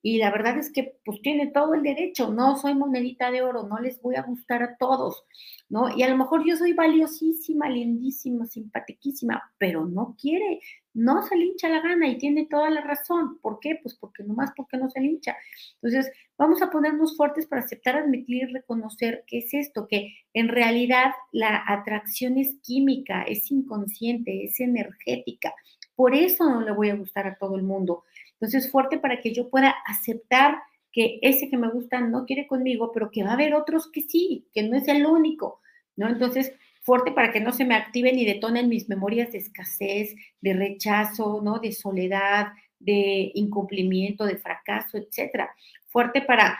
Y 0.00 0.18
la 0.18 0.30
verdad 0.30 0.56
es 0.58 0.72
que 0.72 0.96
pues 1.04 1.20
tiene 1.22 1.48
todo 1.48 1.74
el 1.74 1.82
derecho, 1.82 2.32
no 2.32 2.56
soy 2.56 2.74
monedita 2.74 3.32
de 3.32 3.42
oro, 3.42 3.64
no 3.66 3.80
les 3.80 4.00
voy 4.00 4.14
a 4.14 4.22
gustar 4.22 4.62
a 4.62 4.76
todos, 4.76 5.24
¿no? 5.68 5.94
Y 5.96 6.02
a 6.02 6.08
lo 6.08 6.16
mejor 6.16 6.46
yo 6.46 6.56
soy 6.56 6.72
valiosísima, 6.72 7.68
lindísima, 7.68 8.46
simpatiquísima, 8.46 9.52
pero 9.58 9.86
no 9.86 10.16
quiere, 10.20 10.60
no 10.98 11.22
se 11.22 11.36
le 11.36 11.44
hincha 11.44 11.68
la 11.68 11.80
gana 11.80 12.08
y 12.08 12.18
tiene 12.18 12.46
toda 12.46 12.70
la 12.70 12.80
razón. 12.80 13.38
¿Por 13.40 13.60
qué? 13.60 13.78
Pues 13.80 13.94
porque 13.94 14.24
nomás 14.24 14.50
porque 14.56 14.76
no 14.76 14.90
se 14.90 15.00
le 15.00 15.06
hincha. 15.06 15.36
Entonces, 15.80 16.12
vamos 16.36 16.60
a 16.60 16.70
ponernos 16.70 17.16
fuertes 17.16 17.46
para 17.46 17.62
aceptar, 17.62 17.96
admitir 17.96 18.48
reconocer 18.52 19.22
qué 19.28 19.38
es 19.38 19.54
esto, 19.54 19.86
que 19.86 20.12
en 20.34 20.48
realidad 20.48 21.12
la 21.30 21.62
atracción 21.68 22.36
es 22.36 22.56
química, 22.64 23.22
es 23.22 23.48
inconsciente, 23.52 24.44
es 24.44 24.58
energética. 24.58 25.54
Por 25.94 26.16
eso 26.16 26.50
no 26.50 26.62
le 26.62 26.72
voy 26.72 26.90
a 26.90 26.96
gustar 26.96 27.28
a 27.28 27.38
todo 27.38 27.54
el 27.54 27.62
mundo. 27.62 28.02
Entonces, 28.32 28.68
fuerte 28.68 28.98
para 28.98 29.20
que 29.20 29.32
yo 29.32 29.50
pueda 29.50 29.76
aceptar 29.86 30.58
que 30.90 31.20
ese 31.22 31.48
que 31.48 31.56
me 31.56 31.70
gusta 31.70 32.00
no 32.00 32.24
quiere 32.24 32.48
conmigo, 32.48 32.90
pero 32.92 33.12
que 33.12 33.22
va 33.22 33.30
a 33.30 33.34
haber 33.34 33.54
otros 33.54 33.88
que 33.88 34.02
sí, 34.02 34.48
que 34.52 34.64
no 34.64 34.76
es 34.76 34.88
el 34.88 35.06
único, 35.06 35.60
¿no? 35.94 36.08
Entonces, 36.08 36.52
fuerte 36.88 37.12
para 37.12 37.30
que 37.30 37.40
no 37.40 37.52
se 37.52 37.66
me 37.66 37.74
activen 37.74 38.18
y 38.18 38.24
detonen 38.24 38.70
mis 38.70 38.88
memorias 38.88 39.32
de 39.32 39.36
escasez, 39.36 40.16
de 40.40 40.54
rechazo, 40.54 41.42
¿no? 41.44 41.58
De 41.58 41.70
soledad, 41.72 42.46
de 42.78 43.30
incumplimiento, 43.34 44.24
de 44.24 44.38
fracaso, 44.38 44.96
etcétera. 44.96 45.54
Fuerte 45.88 46.22
para, 46.22 46.58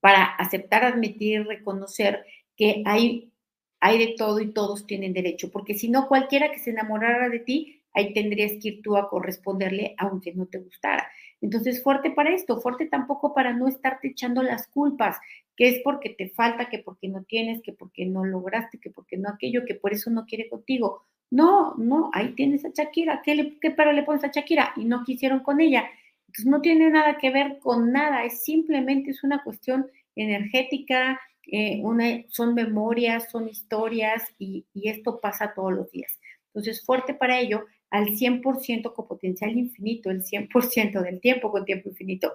para 0.00 0.24
aceptar, 0.24 0.82
admitir, 0.84 1.46
reconocer 1.46 2.24
que 2.56 2.82
hay, 2.86 3.34
hay 3.80 3.98
de 3.98 4.14
todo 4.16 4.40
y 4.40 4.54
todos 4.54 4.86
tienen 4.86 5.12
derecho, 5.12 5.50
porque 5.50 5.74
si 5.74 5.90
no, 5.90 6.08
cualquiera 6.08 6.50
que 6.50 6.58
se 6.58 6.70
enamorara 6.70 7.28
de 7.28 7.40
ti, 7.40 7.82
ahí 7.92 8.14
tendrías 8.14 8.52
que 8.62 8.68
ir 8.68 8.82
tú 8.82 8.96
a 8.96 9.10
corresponderle 9.10 9.94
aunque 9.98 10.32
no 10.32 10.46
te 10.46 10.56
gustara. 10.56 11.06
Entonces, 11.42 11.82
fuerte 11.82 12.10
para 12.10 12.34
esto, 12.34 12.62
fuerte 12.62 12.86
tampoco 12.86 13.34
para 13.34 13.52
no 13.52 13.68
estarte 13.68 14.08
echando 14.08 14.42
las 14.42 14.68
culpas, 14.68 15.18
que 15.60 15.68
es 15.68 15.82
porque 15.84 16.08
te 16.08 16.30
falta, 16.30 16.70
que 16.70 16.78
porque 16.78 17.06
no 17.06 17.22
tienes, 17.24 17.60
que 17.60 17.74
porque 17.74 18.06
no 18.06 18.24
lograste, 18.24 18.78
que 18.78 18.88
porque 18.88 19.18
no 19.18 19.28
aquello, 19.28 19.66
que 19.66 19.74
por 19.74 19.92
eso 19.92 20.08
no 20.08 20.24
quiere 20.24 20.48
contigo. 20.48 21.04
No, 21.30 21.74
no, 21.76 22.08
ahí 22.14 22.32
tienes 22.32 22.64
a 22.64 22.70
Shakira. 22.70 23.20
¿Qué, 23.22 23.34
le, 23.34 23.58
qué 23.60 23.70
pero 23.70 23.92
le 23.92 24.02
pones 24.02 24.24
a 24.24 24.30
Shakira? 24.30 24.72
Y 24.76 24.86
no 24.86 25.04
quisieron 25.04 25.40
con 25.40 25.60
ella. 25.60 25.84
Entonces 26.28 26.46
no 26.46 26.62
tiene 26.62 26.88
nada 26.88 27.18
que 27.18 27.28
ver 27.28 27.58
con 27.58 27.92
nada, 27.92 28.24
es 28.24 28.42
simplemente 28.42 29.10
es 29.10 29.22
una 29.22 29.44
cuestión 29.44 29.86
energética, 30.16 31.20
eh, 31.52 31.82
son 32.30 32.54
memorias, 32.54 33.30
son 33.30 33.46
historias 33.46 34.34
y 34.38 34.64
esto 34.74 35.20
pasa 35.20 35.52
todos 35.54 35.74
los 35.74 35.90
días. 35.90 36.18
Entonces, 36.52 36.84
fuerte 36.84 37.14
para 37.14 37.38
ello, 37.38 37.64
al 37.90 38.16
100% 38.16 38.92
con 38.94 39.06
potencial 39.06 39.56
infinito, 39.56 40.10
el 40.10 40.22
100% 40.22 41.02
del 41.02 41.20
tiempo 41.20 41.50
con 41.50 41.64
tiempo 41.64 41.88
infinito. 41.88 42.34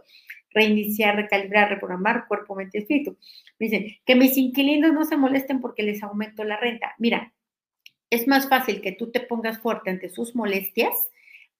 Reiniciar, 0.51 1.15
recalibrar, 1.15 1.69
reprogramar 1.69 2.27
cuerpo, 2.27 2.55
mente, 2.55 2.79
espíritu. 2.79 3.17
Me 3.59 3.67
dicen, 3.67 3.87
que 4.05 4.15
mis 4.15 4.37
inquilinos 4.37 4.93
no 4.93 5.05
se 5.05 5.17
molesten 5.17 5.61
porque 5.61 5.83
les 5.83 6.03
aumento 6.03 6.43
la 6.43 6.57
renta. 6.57 6.93
Mira, 6.97 7.33
es 8.09 8.27
más 8.27 8.47
fácil 8.47 8.81
que 8.81 8.91
tú 8.91 9.11
te 9.11 9.19
pongas 9.19 9.59
fuerte 9.59 9.89
ante 9.89 10.09
sus 10.09 10.35
molestias 10.35 10.93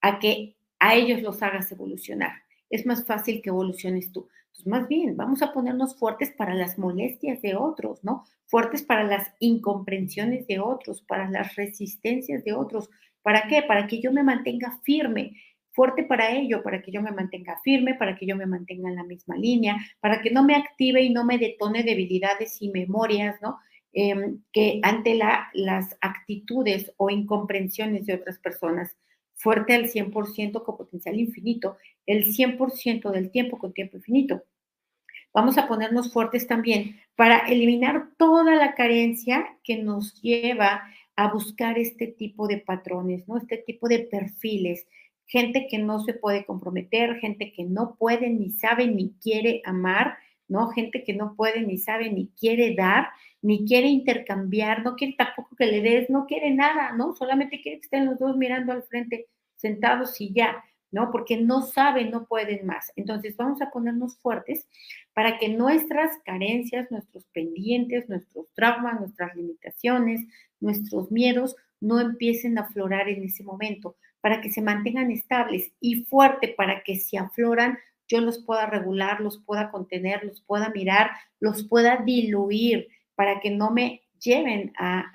a 0.00 0.18
que 0.18 0.56
a 0.78 0.94
ellos 0.94 1.22
los 1.22 1.42
hagas 1.42 1.70
evolucionar. 1.72 2.32
Es 2.70 2.86
más 2.86 3.06
fácil 3.06 3.42
que 3.42 3.50
evoluciones 3.50 4.12
tú. 4.12 4.28
Entonces, 4.56 4.66
más 4.66 4.88
bien, 4.88 5.16
vamos 5.16 5.42
a 5.42 5.52
ponernos 5.52 5.96
fuertes 5.98 6.30
para 6.30 6.54
las 6.54 6.78
molestias 6.78 7.42
de 7.42 7.56
otros, 7.56 8.02
¿no? 8.02 8.24
Fuertes 8.46 8.82
para 8.82 9.04
las 9.04 9.34
incomprensiones 9.38 10.46
de 10.46 10.60
otros, 10.60 11.02
para 11.02 11.28
las 11.28 11.56
resistencias 11.56 12.42
de 12.44 12.54
otros. 12.54 12.88
¿Para 13.22 13.48
qué? 13.48 13.62
Para 13.62 13.86
que 13.86 14.00
yo 14.00 14.12
me 14.12 14.22
mantenga 14.22 14.80
firme 14.84 15.32
fuerte 15.72 16.04
para 16.04 16.30
ello, 16.30 16.62
para 16.62 16.80
que 16.80 16.90
yo 16.90 17.02
me 17.02 17.10
mantenga 17.10 17.60
firme, 17.62 17.94
para 17.94 18.16
que 18.16 18.24
yo 18.24 18.34
me 18.34 18.46
mantenga 18.46 18.88
en 18.88 18.96
la 18.96 19.04
misma 19.04 19.36
línea, 19.36 19.76
para 20.00 20.22
que 20.22 20.30
no 20.30 20.42
me 20.42 20.54
active 20.54 21.02
y 21.02 21.10
no 21.10 21.22
me 21.22 21.36
detone 21.36 21.82
debilidades 21.82 22.62
y 22.62 22.70
memorias, 22.70 23.36
¿no? 23.42 23.58
Em, 23.92 24.40
que 24.52 24.80
ante 24.82 25.14
la, 25.16 25.50
las 25.52 25.94
actitudes 26.00 26.94
o 26.96 27.10
incomprensiones 27.10 28.06
de 28.06 28.14
otras 28.14 28.38
personas, 28.38 28.96
fuerte 29.36 29.74
al 29.74 29.88
100% 29.88 30.64
con 30.64 30.76
potencial 30.76 31.18
infinito, 31.18 31.76
el 32.06 32.26
100% 32.26 33.10
del 33.10 33.30
tiempo 33.30 33.58
con 33.58 33.72
tiempo 33.72 33.96
infinito. 33.96 34.42
Vamos 35.32 35.58
a 35.58 35.68
ponernos 35.68 36.12
fuertes 36.12 36.46
también 36.46 36.96
para 37.14 37.38
eliminar 37.40 38.08
toda 38.16 38.56
la 38.56 38.74
carencia 38.74 39.58
que 39.62 39.76
nos 39.76 40.20
lleva 40.22 40.82
a 41.14 41.32
buscar 41.32 41.78
este 41.78 42.06
tipo 42.06 42.48
de 42.48 42.58
patrones, 42.58 43.28
¿no? 43.28 43.36
Este 43.36 43.58
tipo 43.58 43.88
de 43.88 44.00
perfiles, 44.00 44.86
gente 45.26 45.66
que 45.68 45.78
no 45.78 46.00
se 46.00 46.14
puede 46.14 46.46
comprometer, 46.46 47.16
gente 47.16 47.52
que 47.52 47.64
no 47.64 47.96
puede 47.96 48.30
ni 48.30 48.50
sabe 48.50 48.86
ni 48.86 49.12
quiere 49.20 49.60
amar, 49.64 50.16
¿no? 50.48 50.68
Gente 50.68 51.04
que 51.04 51.12
no 51.12 51.34
puede 51.36 51.62
ni 51.62 51.78
sabe 51.78 52.10
ni 52.10 52.28
quiere 52.28 52.74
dar, 52.74 53.08
ni 53.46 53.64
quiere 53.64 53.86
intercambiar, 53.86 54.82
no 54.82 54.96
quiere 54.96 55.14
tampoco 55.16 55.54
que 55.54 55.66
le 55.66 55.80
des, 55.80 56.10
no 56.10 56.26
quiere 56.26 56.50
nada, 56.50 56.90
¿no? 56.96 57.14
Solamente 57.14 57.60
quiere 57.62 57.78
que 57.78 57.84
estén 57.84 58.06
los 58.06 58.18
dos 58.18 58.36
mirando 58.36 58.72
al 58.72 58.82
frente, 58.82 59.28
sentados 59.54 60.20
y 60.20 60.32
ya, 60.32 60.64
¿no? 60.90 61.12
Porque 61.12 61.36
no 61.36 61.62
saben, 61.62 62.10
no 62.10 62.26
pueden 62.26 62.66
más. 62.66 62.92
Entonces 62.96 63.36
vamos 63.36 63.62
a 63.62 63.70
ponernos 63.70 64.18
fuertes 64.18 64.66
para 65.14 65.38
que 65.38 65.48
nuestras 65.48 66.18
carencias, 66.24 66.90
nuestros 66.90 67.24
pendientes, 67.26 68.08
nuestros 68.08 68.46
traumas, 68.52 68.98
nuestras 68.98 69.36
limitaciones, 69.36 70.26
nuestros 70.58 71.12
miedos 71.12 71.54
no 71.80 72.00
empiecen 72.00 72.58
a 72.58 72.62
aflorar 72.62 73.08
en 73.08 73.22
ese 73.22 73.44
momento, 73.44 73.94
para 74.20 74.40
que 74.40 74.50
se 74.50 74.60
mantengan 74.60 75.12
estables 75.12 75.70
y 75.78 76.02
fuerte 76.06 76.48
para 76.48 76.82
que 76.82 76.96
si 76.96 77.16
afloran 77.16 77.78
yo 78.08 78.20
los 78.20 78.40
pueda 78.40 78.66
regular, 78.66 79.20
los 79.20 79.38
pueda 79.38 79.70
contener, 79.70 80.24
los 80.24 80.40
pueda 80.40 80.68
mirar, 80.70 81.12
los 81.38 81.62
pueda 81.62 81.98
diluir 81.98 82.88
para 83.16 83.40
que 83.40 83.50
no 83.50 83.72
me 83.72 84.02
lleven 84.20 84.72
a, 84.78 85.12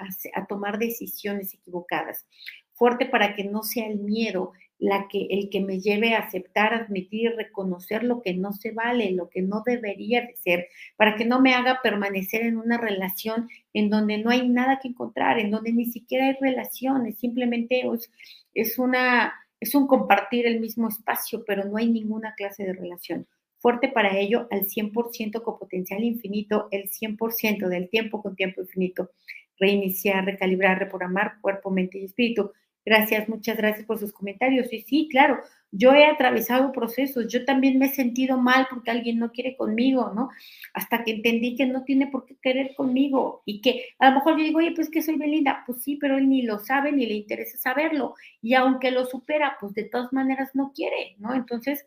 tomar 0.47 0.77
decisiones 0.77 1.53
equivocadas. 1.53 2.25
Fuerte 2.73 3.05
para 3.05 3.35
que 3.35 3.43
no 3.43 3.63
sea 3.63 3.87
el 3.87 3.99
miedo 3.99 4.53
la 4.79 5.07
que, 5.07 5.27
el 5.29 5.49
que 5.51 5.61
me 5.61 5.79
lleve 5.79 6.15
a 6.15 6.19
aceptar, 6.19 6.73
admitir, 6.73 7.35
reconocer 7.35 8.03
lo 8.03 8.23
que 8.23 8.33
no 8.33 8.51
se 8.51 8.71
vale, 8.71 9.11
lo 9.11 9.29
que 9.29 9.43
no 9.43 9.61
debería 9.63 10.21
de 10.21 10.35
ser, 10.37 10.67
para 10.97 11.15
que 11.15 11.25
no 11.25 11.39
me 11.39 11.53
haga 11.53 11.81
permanecer 11.83 12.41
en 12.41 12.57
una 12.57 12.79
relación 12.79 13.47
en 13.73 13.91
donde 13.91 14.17
no 14.17 14.31
hay 14.31 14.49
nada 14.49 14.79
que 14.81 14.87
encontrar, 14.87 15.37
en 15.37 15.51
donde 15.51 15.71
ni 15.71 15.85
siquiera 15.85 16.25
hay 16.25 16.35
relaciones, 16.41 17.19
simplemente 17.19 17.83
es, 17.93 18.11
es 18.55 18.79
una, 18.79 19.35
es 19.59 19.75
un 19.75 19.85
compartir 19.85 20.47
el 20.47 20.59
mismo 20.59 20.87
espacio, 20.87 21.43
pero 21.45 21.63
no 21.65 21.77
hay 21.77 21.87
ninguna 21.87 22.33
clase 22.33 22.63
de 22.63 22.73
relación. 22.73 23.27
Fuerte 23.61 23.89
para 23.89 24.17
ello 24.17 24.47
al 24.49 24.65
100% 24.65 25.43
con 25.43 25.59
potencial 25.59 26.03
infinito, 26.03 26.67
el 26.71 26.89
100% 26.89 27.67
del 27.67 27.89
tiempo 27.89 28.19
con 28.23 28.35
tiempo 28.35 28.61
infinito. 28.61 29.11
Reiniciar, 29.59 30.25
recalibrar, 30.25 30.79
reprogramar 30.79 31.39
cuerpo, 31.41 31.69
mente 31.69 31.99
y 31.99 32.05
espíritu. 32.05 32.51
Gracias, 32.83 33.29
muchas 33.29 33.57
gracias 33.57 33.85
por 33.85 33.99
sus 33.99 34.11
comentarios. 34.13 34.73
Y 34.73 34.81
sí, 34.81 35.07
claro, 35.11 35.37
yo 35.69 35.93
he 35.93 36.05
atravesado 36.05 36.71
procesos, 36.71 37.27
yo 37.27 37.45
también 37.45 37.77
me 37.77 37.85
he 37.85 37.89
sentido 37.89 38.39
mal 38.39 38.65
porque 38.67 38.89
alguien 38.89 39.19
no 39.19 39.31
quiere 39.31 39.55
conmigo, 39.55 40.11
¿no? 40.15 40.29
Hasta 40.73 41.03
que 41.03 41.11
entendí 41.11 41.55
que 41.55 41.67
no 41.67 41.83
tiene 41.83 42.07
por 42.07 42.25
qué 42.25 42.37
querer 42.41 42.73
conmigo 42.75 43.43
y 43.45 43.61
que 43.61 43.89
a 43.99 44.09
lo 44.09 44.15
mejor 44.15 44.39
yo 44.39 44.43
digo, 44.43 44.57
oye, 44.57 44.71
pues 44.75 44.89
que 44.89 45.03
soy 45.03 45.17
Belinda, 45.17 45.63
pues 45.67 45.83
sí, 45.83 45.97
pero 45.97 46.17
él 46.17 46.27
ni 46.27 46.41
lo 46.41 46.57
sabe 46.57 46.91
ni 46.91 47.05
le 47.05 47.13
interesa 47.13 47.59
saberlo. 47.59 48.15
Y 48.41 48.55
aunque 48.55 48.89
lo 48.89 49.05
supera, 49.05 49.57
pues 49.59 49.75
de 49.75 49.83
todas 49.83 50.11
maneras 50.11 50.49
no 50.55 50.71
quiere, 50.73 51.15
¿no? 51.19 51.35
Entonces, 51.35 51.85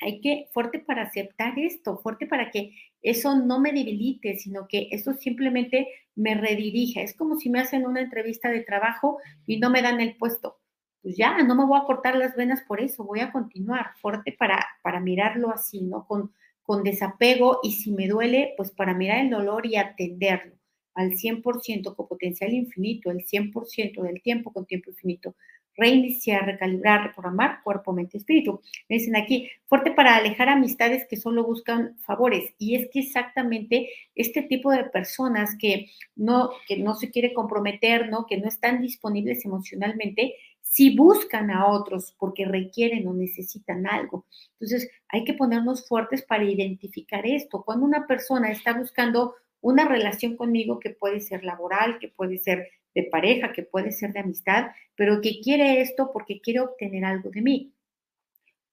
hay 0.00 0.20
que, 0.20 0.48
fuerte 0.52 0.78
para 0.78 1.02
aceptar 1.02 1.58
esto, 1.58 1.98
fuerte 1.98 2.26
para 2.26 2.50
que 2.50 2.74
eso 3.02 3.36
no 3.36 3.60
me 3.60 3.72
debilite, 3.72 4.36
sino 4.36 4.66
que 4.68 4.88
eso 4.90 5.12
simplemente 5.14 5.88
me 6.14 6.34
redirija. 6.34 7.02
Es 7.02 7.14
como 7.14 7.38
si 7.38 7.50
me 7.50 7.60
hacen 7.60 7.86
una 7.86 8.00
entrevista 8.00 8.50
de 8.50 8.60
trabajo 8.60 9.18
y 9.46 9.58
no 9.58 9.70
me 9.70 9.82
dan 9.82 10.00
el 10.00 10.16
puesto. 10.16 10.58
Pues 11.02 11.16
ya, 11.16 11.42
no 11.42 11.54
me 11.54 11.64
voy 11.64 11.78
a 11.80 11.84
cortar 11.84 12.16
las 12.16 12.34
venas 12.36 12.62
por 12.62 12.80
eso, 12.80 13.04
voy 13.04 13.20
a 13.20 13.32
continuar 13.32 13.92
fuerte 14.00 14.32
para, 14.38 14.64
para 14.82 15.00
mirarlo 15.00 15.50
así, 15.50 15.82
¿no? 15.82 16.06
Con, 16.06 16.32
con 16.62 16.82
desapego 16.82 17.60
y 17.62 17.72
si 17.72 17.92
me 17.92 18.08
duele, 18.08 18.54
pues 18.56 18.72
para 18.72 18.94
mirar 18.94 19.20
el 19.20 19.30
dolor 19.30 19.64
y 19.64 19.76
atenderlo 19.76 20.58
al 20.94 21.12
100% 21.12 21.94
con 21.94 22.08
potencial 22.08 22.52
infinito, 22.52 23.12
el 23.12 23.24
100% 23.24 24.02
del 24.02 24.20
tiempo 24.20 24.52
con 24.52 24.66
tiempo 24.66 24.90
infinito 24.90 25.36
reiniciar, 25.78 26.44
recalibrar, 26.44 27.06
reprogramar 27.06 27.62
cuerpo, 27.62 27.92
mente, 27.92 28.18
espíritu. 28.18 28.60
Me 28.88 28.96
dicen 28.96 29.16
aquí, 29.16 29.48
fuerte 29.66 29.92
para 29.92 30.16
alejar 30.16 30.48
amistades 30.48 31.06
que 31.08 31.16
solo 31.16 31.44
buscan 31.44 31.96
favores. 32.00 32.52
Y 32.58 32.74
es 32.74 32.88
que 32.90 33.00
exactamente 33.00 33.88
este 34.14 34.42
tipo 34.42 34.72
de 34.72 34.84
personas 34.84 35.56
que 35.58 35.86
no, 36.16 36.50
que 36.66 36.76
no 36.78 36.96
se 36.96 37.10
quiere 37.10 37.32
comprometer, 37.32 38.10
¿no? 38.10 38.26
que 38.26 38.36
no 38.36 38.48
están 38.48 38.82
disponibles 38.82 39.44
emocionalmente, 39.44 40.34
si 40.60 40.94
buscan 40.94 41.50
a 41.50 41.68
otros 41.68 42.14
porque 42.18 42.44
requieren 42.44 43.06
o 43.06 43.14
necesitan 43.14 43.86
algo. 43.86 44.26
Entonces, 44.54 44.90
hay 45.08 45.24
que 45.24 45.32
ponernos 45.32 45.86
fuertes 45.88 46.22
para 46.22 46.44
identificar 46.44 47.24
esto. 47.24 47.62
Cuando 47.64 47.86
una 47.86 48.06
persona 48.06 48.50
está 48.50 48.74
buscando 48.74 49.34
una 49.60 49.86
relación 49.86 50.36
conmigo 50.36 50.78
que 50.78 50.90
puede 50.90 51.20
ser 51.20 51.44
laboral, 51.44 51.98
que 51.98 52.08
puede 52.08 52.38
ser 52.38 52.68
de 52.94 53.04
pareja, 53.04 53.52
que 53.52 53.62
puede 53.62 53.92
ser 53.92 54.12
de 54.12 54.20
amistad, 54.20 54.72
pero 54.94 55.20
que 55.20 55.40
quiere 55.40 55.80
esto 55.80 56.10
porque 56.12 56.40
quiere 56.40 56.60
obtener 56.60 57.04
algo 57.04 57.30
de 57.30 57.42
mí. 57.42 57.72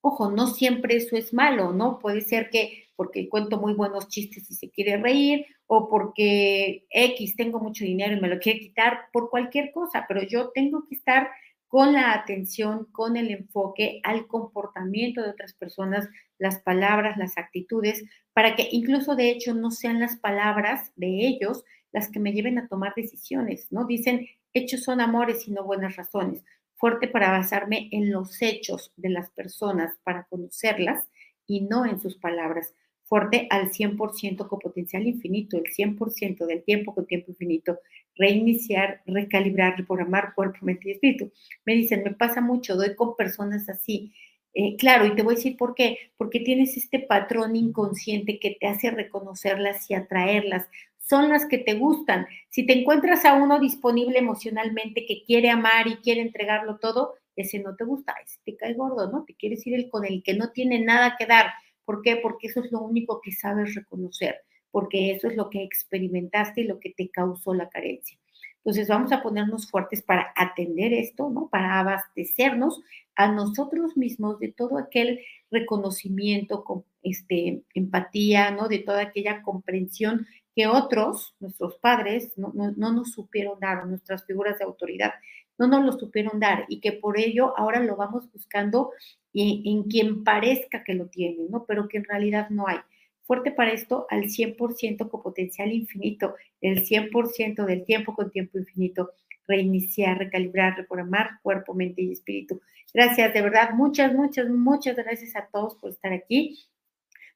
Ojo, 0.01 0.31
no 0.31 0.47
siempre 0.47 0.95
eso 0.95 1.15
es 1.15 1.33
malo, 1.33 1.73
¿no? 1.73 1.99
Puede 1.99 2.21
ser 2.21 2.49
que 2.49 2.85
porque 2.95 3.27
cuento 3.29 3.57
muy 3.59 3.73
buenos 3.73 4.07
chistes 4.07 4.49
y 4.49 4.53
se 4.53 4.69
quiere 4.69 4.97
reír, 4.97 5.45
o 5.67 5.89
porque 5.89 6.85
X 6.89 7.35
tengo 7.35 7.59
mucho 7.59 7.83
dinero 7.83 8.15
y 8.15 8.21
me 8.21 8.29
lo 8.29 8.39
quiere 8.39 8.59
quitar, 8.59 9.07
por 9.11 9.29
cualquier 9.29 9.71
cosa, 9.71 10.05
pero 10.07 10.23
yo 10.23 10.51
tengo 10.53 10.85
que 10.87 10.95
estar 10.95 11.29
con 11.75 11.91
la 11.91 12.13
atención, 12.13 12.87
con 12.93 13.17
el 13.17 13.29
enfoque 13.31 13.99
al 14.03 14.27
comportamiento 14.27 15.21
de 15.21 15.31
otras 15.31 15.51
personas, 15.51 16.07
las 16.37 16.61
palabras, 16.61 17.17
las 17.17 17.37
actitudes, 17.37 18.01
para 18.31 18.55
que 18.55 18.69
incluso 18.71 19.17
de 19.17 19.29
hecho 19.29 19.53
no 19.53 19.71
sean 19.71 19.99
las 19.99 20.15
palabras 20.15 20.93
de 20.95 21.27
ellos 21.27 21.65
las 21.91 22.09
que 22.09 22.21
me 22.21 22.31
lleven 22.31 22.57
a 22.59 22.69
tomar 22.69 22.93
decisiones, 22.95 23.67
¿no? 23.73 23.83
Dicen, 23.83 24.25
hechos 24.53 24.83
son 24.83 25.01
amores 25.01 25.49
y 25.49 25.51
no 25.51 25.65
buenas 25.65 25.97
razones. 25.97 26.45
Fuerte 26.75 27.09
para 27.09 27.31
basarme 27.31 27.89
en 27.91 28.09
los 28.09 28.41
hechos 28.41 28.93
de 28.95 29.09
las 29.09 29.29
personas, 29.31 29.97
para 30.05 30.23
conocerlas 30.29 31.05
y 31.45 31.59
no 31.59 31.85
en 31.85 31.99
sus 31.99 32.15
palabras. 32.15 32.73
Fuerte 33.05 33.47
al 33.51 33.71
100% 33.71 34.47
con 34.47 34.59
potencial 34.59 35.05
infinito, 35.07 35.57
el 35.57 35.71
100% 35.71 36.45
del 36.45 36.63
tiempo 36.63 36.93
con 36.93 37.05
tiempo 37.05 37.31
infinito. 37.31 37.79
Reiniciar, 38.15 39.01
recalibrar, 39.05 39.77
reprogramar 39.77 40.33
cuerpo, 40.35 40.59
mente 40.65 40.89
y 40.89 40.91
espíritu. 40.93 41.31
Me 41.65 41.75
dicen, 41.75 42.03
me 42.03 42.13
pasa 42.13 42.41
mucho, 42.41 42.75
doy 42.75 42.95
con 42.95 43.15
personas 43.15 43.69
así 43.69 44.13
Eh, 44.57 44.77
claro, 44.77 45.05
y 45.05 45.13
te 45.15 45.21
voy 45.21 45.33
a 45.33 45.37
decir 45.37 45.57
por 45.57 45.75
qué. 45.75 45.97
Porque 46.17 46.39
tienes 46.39 46.77
este 46.77 46.99
patrón 46.99 47.55
inconsciente 47.57 48.39
que 48.39 48.55
te 48.59 48.67
hace 48.67 48.89
reconocerlas 48.91 49.89
y 49.91 49.95
atraerlas. 49.95 50.65
Son 50.97 51.29
las 51.29 51.45
que 51.45 51.57
te 51.57 51.73
gustan. 51.75 52.25
Si 52.49 52.65
te 52.65 52.73
encuentras 52.79 53.25
a 53.25 53.33
uno 53.33 53.59
disponible 53.59 54.17
emocionalmente 54.19 55.05
que 55.05 55.23
quiere 55.25 55.49
amar 55.49 55.87
y 55.87 55.97
quiere 55.97 56.21
entregarlo 56.21 56.77
todo, 56.79 57.15
ese 57.35 57.59
no 57.59 57.75
te 57.75 57.83
gusta, 57.83 58.15
ese 58.25 58.37
te 58.45 58.55
cae 58.55 58.73
gordo, 58.75 59.11
¿no? 59.11 59.25
Te 59.25 59.35
quieres 59.35 59.65
ir 59.67 59.75
el 59.75 59.89
con 59.89 60.05
el 60.05 60.23
que 60.23 60.35
no 60.35 60.51
tiene 60.51 60.79
nada 60.79 61.15
que 61.19 61.25
dar. 61.25 61.47
¿Por 61.85 62.01
qué? 62.01 62.17
Porque 62.17 62.47
eso 62.47 62.63
es 62.63 62.71
lo 62.71 62.81
único 62.81 63.21
que 63.21 63.31
sabes 63.31 63.75
reconocer, 63.75 64.41
porque 64.71 65.11
eso 65.11 65.27
es 65.27 65.35
lo 65.35 65.49
que 65.49 65.63
experimentaste 65.63 66.61
y 66.61 66.67
lo 66.67 66.79
que 66.79 66.91
te 66.91 67.09
causó 67.09 67.53
la 67.53 67.69
carencia. 67.69 68.17
Entonces 68.57 68.87
vamos 68.87 69.11
a 69.11 69.21
ponernos 69.21 69.69
fuertes 69.69 70.01
para 70.01 70.33
atender 70.35 70.91
esto, 70.91 71.29
¿no? 71.29 71.49
Para 71.49 71.79
abastecernos 71.79 72.81
a 73.15 73.31
nosotros 73.31 73.95
mismos 73.95 74.39
de 74.39 74.51
todo 74.51 74.79
aquel 74.79 75.19
reconocimiento, 75.51 76.85
este, 77.03 77.61
empatía, 77.75 78.49
¿no? 78.49 78.67
De 78.67 78.79
toda 78.79 79.01
aquella 79.01 79.43
comprensión 79.43 80.25
que 80.55 80.65
otros, 80.65 81.35
nuestros 81.39 81.75
padres, 81.75 82.31
no, 82.37 82.51
nos 82.75 83.11
supieron 83.11 83.59
dar, 83.59 83.85
nuestras 83.85 84.25
figuras 84.25 84.57
de 84.57 84.65
autoridad, 84.65 85.13
no 85.57 85.67
nos 85.67 85.85
lo 85.85 85.91
supieron 85.93 86.39
dar 86.39 86.65
y 86.67 86.79
que 86.79 86.91
por 86.91 87.19
ello 87.19 87.57
ahora 87.57 87.79
lo 87.79 87.95
vamos 87.95 88.31
buscando 88.31 88.91
en, 89.33 89.61
en 89.65 89.83
quien 89.83 90.23
parezca 90.23 90.83
que 90.83 90.93
lo 90.93 91.07
tiene, 91.07 91.45
¿no? 91.49 91.65
Pero 91.65 91.87
que 91.87 91.97
en 91.97 92.05
realidad 92.05 92.49
no 92.49 92.67
hay 92.67 92.77
fuerte 93.25 93.51
para 93.51 93.71
esto 93.71 94.05
al 94.09 94.23
100% 94.23 95.09
con 95.09 95.21
potencial 95.21 95.71
infinito, 95.71 96.35
el 96.61 96.85
100% 96.85 97.65
del 97.65 97.83
tiempo 97.83 98.15
con 98.15 98.31
tiempo 98.31 98.57
infinito, 98.57 99.11
reiniciar, 99.47 100.17
recalibrar, 100.17 100.77
reprogramar 100.77 101.39
cuerpo, 101.41 101.73
mente 101.73 102.01
y 102.01 102.11
espíritu. 102.11 102.61
Gracias, 102.93 103.33
de 103.33 103.41
verdad, 103.41 103.71
muchas, 103.73 104.13
muchas, 104.13 104.49
muchas 104.49 104.95
gracias 104.95 105.35
a 105.35 105.47
todos 105.51 105.75
por 105.75 105.91
estar 105.91 106.13
aquí. 106.13 106.59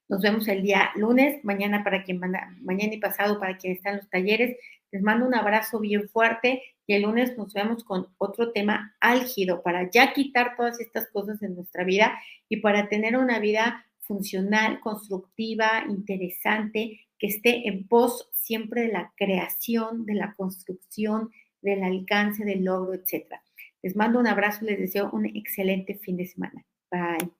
Nos 0.08 0.22
vemos 0.22 0.48
el 0.48 0.62
día 0.62 0.90
lunes, 0.96 1.44
mañana 1.44 1.84
para 1.84 2.02
quien 2.02 2.18
manda, 2.18 2.50
mañana 2.62 2.94
y 2.94 2.98
pasado 2.98 3.38
para 3.38 3.56
quien 3.56 3.74
está 3.74 3.90
en 3.90 3.96
los 3.98 4.10
talleres. 4.10 4.56
Les 4.92 5.02
mando 5.02 5.26
un 5.26 5.34
abrazo 5.34 5.80
bien 5.80 6.08
fuerte 6.08 6.62
y 6.86 6.94
el 6.94 7.02
lunes 7.02 7.36
nos 7.36 7.52
vemos 7.52 7.84
con 7.84 8.08
otro 8.18 8.52
tema 8.52 8.96
álgido 9.00 9.62
para 9.62 9.88
ya 9.90 10.12
quitar 10.12 10.56
todas 10.56 10.80
estas 10.80 11.08
cosas 11.10 11.38
de 11.40 11.48
nuestra 11.48 11.84
vida 11.84 12.18
y 12.48 12.56
para 12.56 12.88
tener 12.88 13.16
una 13.16 13.38
vida 13.38 13.86
funcional, 14.00 14.80
constructiva, 14.80 15.84
interesante, 15.88 17.00
que 17.16 17.28
esté 17.28 17.68
en 17.68 17.86
pos 17.86 18.28
siempre 18.32 18.82
de 18.82 18.92
la 18.92 19.12
creación, 19.16 20.04
de 20.04 20.14
la 20.14 20.34
construcción, 20.34 21.30
del 21.62 21.84
alcance, 21.84 22.44
del 22.44 22.64
logro, 22.64 22.94
etc. 22.94 23.34
Les 23.82 23.94
mando 23.94 24.18
un 24.18 24.26
abrazo, 24.26 24.64
les 24.64 24.78
deseo 24.78 25.10
un 25.12 25.26
excelente 25.26 25.94
fin 25.94 26.16
de 26.16 26.26
semana. 26.26 26.64
Bye. 26.90 27.39